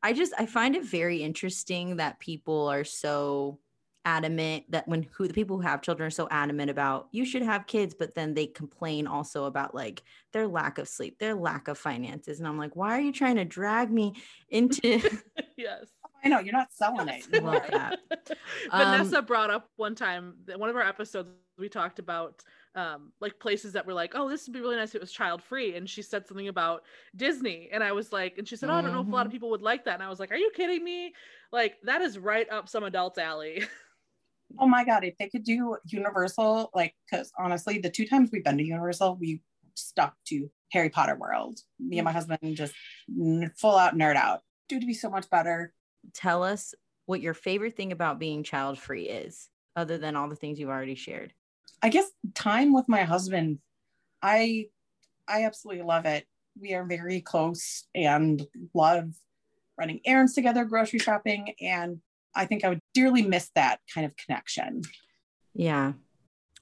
i 0.02 0.12
just 0.12 0.32
i 0.38 0.46
find 0.46 0.76
it 0.76 0.84
very 0.84 1.22
interesting 1.22 1.96
that 1.96 2.18
people 2.18 2.68
are 2.68 2.84
so 2.84 3.58
adamant 4.06 4.64
that 4.70 4.86
when 4.88 5.02
who 5.14 5.26
the 5.28 5.34
people 5.34 5.56
who 5.56 5.62
have 5.62 5.82
children 5.82 6.06
are 6.06 6.10
so 6.10 6.28
adamant 6.30 6.70
about 6.70 7.08
you 7.12 7.24
should 7.26 7.42
have 7.42 7.66
kids 7.66 7.92
but 7.92 8.14
then 8.14 8.32
they 8.34 8.46
complain 8.46 9.06
also 9.06 9.44
about 9.44 9.74
like 9.74 10.02
their 10.32 10.46
lack 10.46 10.78
of 10.78 10.88
sleep 10.88 11.18
their 11.18 11.34
lack 11.34 11.68
of 11.68 11.76
finances 11.76 12.38
and 12.38 12.48
i'm 12.48 12.56
like 12.56 12.74
why 12.76 12.96
are 12.96 13.00
you 13.00 13.12
trying 13.12 13.36
to 13.36 13.44
drag 13.44 13.90
me 13.90 14.14
into 14.48 15.00
yes. 15.56 15.88
I 16.24 16.28
know 16.28 16.40
you're 16.40 16.52
not 16.54 16.72
selling 16.72 17.08
it. 17.08 17.24
Love 17.32 17.62
that. 17.70 18.00
Vanessa 18.72 19.18
Um, 19.18 19.24
brought 19.26 19.50
up 19.50 19.70
one 19.76 19.94
time 19.94 20.34
that 20.46 20.58
one 20.58 20.68
of 20.70 20.74
our 20.76 20.82
episodes 20.82 21.28
we 21.58 21.68
talked 21.68 21.98
about 21.98 22.42
um 22.74 23.12
like 23.20 23.38
places 23.38 23.72
that 23.74 23.86
were 23.86 23.94
like 23.94 24.12
oh 24.14 24.28
this 24.28 24.46
would 24.46 24.52
be 24.52 24.60
really 24.60 24.76
nice 24.76 24.90
if 24.90 24.96
it 24.96 25.00
was 25.00 25.12
child 25.12 25.42
free 25.42 25.76
and 25.76 25.88
she 25.88 26.02
said 26.02 26.26
something 26.26 26.48
about 26.48 26.82
disney 27.14 27.70
and 27.72 27.82
i 27.82 27.92
was 27.92 28.12
like 28.12 28.36
and 28.38 28.46
she 28.46 28.56
said 28.56 28.68
oh 28.68 28.74
i 28.74 28.82
don't 28.82 28.92
know 28.92 29.00
if 29.00 29.08
a 29.08 29.14
lot 29.14 29.24
of 29.24 29.30
Mhm. 29.30 29.32
people 29.32 29.50
would 29.50 29.62
like 29.62 29.84
that 29.84 29.94
and 29.94 30.02
i 30.02 30.08
was 30.10 30.20
like 30.20 30.30
are 30.30 30.36
you 30.36 30.50
kidding 30.54 30.84
me 30.84 31.14
like 31.52 31.76
that 31.84 32.02
is 32.02 32.18
right 32.18 32.50
up 32.50 32.68
some 32.68 32.84
adults 32.84 33.16
alley 33.18 33.64
Oh 34.58 34.66
my 34.66 34.84
god, 34.84 35.04
if 35.04 35.16
they 35.18 35.28
could 35.28 35.44
do 35.44 35.76
Universal, 35.86 36.70
like, 36.74 36.94
because 37.10 37.32
honestly, 37.38 37.78
the 37.78 37.90
two 37.90 38.06
times 38.06 38.30
we've 38.32 38.44
been 38.44 38.58
to 38.58 38.64
Universal, 38.64 39.16
we 39.16 39.42
stuck 39.74 40.14
to 40.28 40.50
Harry 40.72 40.88
Potter 40.88 41.16
World. 41.16 41.60
Me 41.78 41.98
and 41.98 42.04
my 42.04 42.10
mm. 42.10 42.14
husband 42.14 42.56
just 42.56 42.74
full 43.58 43.76
out 43.76 43.94
nerd 43.94 44.16
out. 44.16 44.40
Dude, 44.68 44.80
to 44.80 44.86
be 44.86 44.94
so 44.94 45.10
much 45.10 45.28
better. 45.30 45.72
tell 46.14 46.42
us 46.42 46.74
what 47.06 47.20
your 47.20 47.34
favorite 47.34 47.76
thing 47.76 47.92
about 47.92 48.18
being 48.18 48.42
child 48.42 48.78
free 48.78 49.08
is 49.08 49.48
other 49.76 49.98
than 49.98 50.16
all 50.16 50.28
the 50.28 50.36
things 50.36 50.58
you've 50.58 50.70
already 50.70 50.94
shared 50.94 51.32
I 51.82 51.88
guess 51.88 52.06
time 52.34 52.72
with 52.72 52.88
my 52.88 53.02
husband, 53.02 53.58
I 54.22 54.66
I 55.28 55.44
absolutely 55.44 55.84
love 55.84 56.06
it. 56.06 56.26
We 56.60 56.74
are 56.74 56.84
very 56.84 57.20
close 57.20 57.84
and 57.94 58.46
love 58.74 59.10
running 59.78 60.00
errands 60.06 60.34
together, 60.34 60.64
grocery 60.64 60.98
shopping, 60.98 61.54
and 61.60 62.00
I 62.34 62.46
think 62.46 62.64
I 62.64 62.70
would 62.70 62.80
dearly 62.96 63.20
miss 63.20 63.50
that 63.54 63.78
kind 63.94 64.06
of 64.06 64.16
connection. 64.16 64.80
Yeah. 65.54 65.92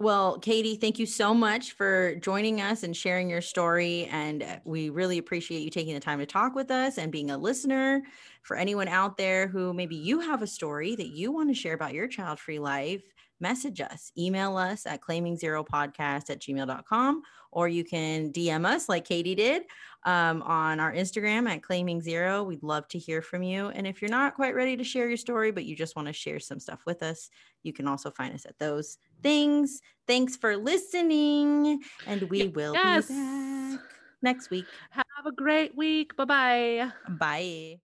Well, 0.01 0.41
Katie, 0.41 0.75
thank 0.75 0.99
you 0.99 1.07
so 1.07 1.33
much 1.33 1.73
for 1.73 2.17
joining 2.17 2.61
us 2.61 2.83
and 2.83 2.97
sharing 2.97 3.31
your 3.31 3.41
story. 3.41 4.07
And 4.11 4.45
we 4.65 4.91
really 4.91 5.19
appreciate 5.19 5.63
you 5.63 5.71
taking 5.71 5.95
the 5.95 6.01
time 6.01 6.19
to 6.19 6.27
talk 6.27 6.57
with 6.57 6.73
us 6.73 6.99
and 6.99 7.13
being 7.13 7.31
a 7.31 7.39
listener. 7.39 8.03
For 8.45 8.57
anyone 8.57 8.89
out 8.89 9.17
there 9.17 9.49
who 9.49 9.73
maybe 9.75 9.97
you 9.97 10.21
have 10.21 10.43
a 10.43 10.47
story 10.47 10.95
that 10.97 11.09
you 11.09 11.33
want 11.33 11.49
to 11.49 11.55
share 11.55 11.75
about 11.75 11.95
your 11.95 12.07
child 12.07 12.39
free 12.39 12.59
life, 12.59 13.03
message 13.41 13.81
us, 13.81 14.13
email 14.17 14.57
us 14.57 14.87
at 14.87 15.01
claiming 15.01 15.37
zero 15.37 15.65
podcast 15.65 16.29
at 16.31 16.41
gmail.com, 16.41 17.23
or 17.53 17.69
you 17.69 17.85
can 17.85 18.31
DM 18.33 18.67
us 18.67 18.89
like 18.89 19.05
Katie 19.07 19.35
did 19.35 19.63
um, 20.05 20.43
on 20.43 20.79
our 20.79 20.93
Instagram 20.93 21.49
at 21.49 21.63
claiming 21.63 22.01
zero. 22.03 22.43
We'd 22.45 22.63
love 22.63 22.87
to 22.89 22.99
hear 22.99 23.23
from 23.23 23.43
you. 23.43 23.69
And 23.69 23.87
if 23.87 24.01
you're 24.03 24.11
not 24.11 24.35
quite 24.35 24.55
ready 24.55 24.77
to 24.77 24.85
share 24.85 25.09
your 25.09 25.17
story, 25.17 25.51
but 25.51 25.65
you 25.65 25.75
just 25.75 25.97
want 25.97 26.07
to 26.09 26.13
share 26.15 26.39
some 26.39 26.61
stuff 26.61 26.83
with 26.87 27.03
us, 27.03 27.31
you 27.63 27.73
can 27.73 27.89
also 27.89 28.11
find 28.11 28.35
us 28.35 28.45
at 28.47 28.59
those 28.59 28.99
things. 29.23 29.81
Thanks 30.07 30.37
for 30.37 30.57
listening, 30.57 31.81
and 32.07 32.23
we 32.25 32.49
will 32.49 32.75
Yes. 32.75 33.09
be 33.09 33.15
back 33.15 33.81
next 34.23 34.51
week. 34.51 34.67
have 34.91 35.05
a 35.27 35.33
great 35.33 35.75
week 35.77 36.15
bye 36.17 36.25
bye 36.27 36.93
Bye. 37.09 37.84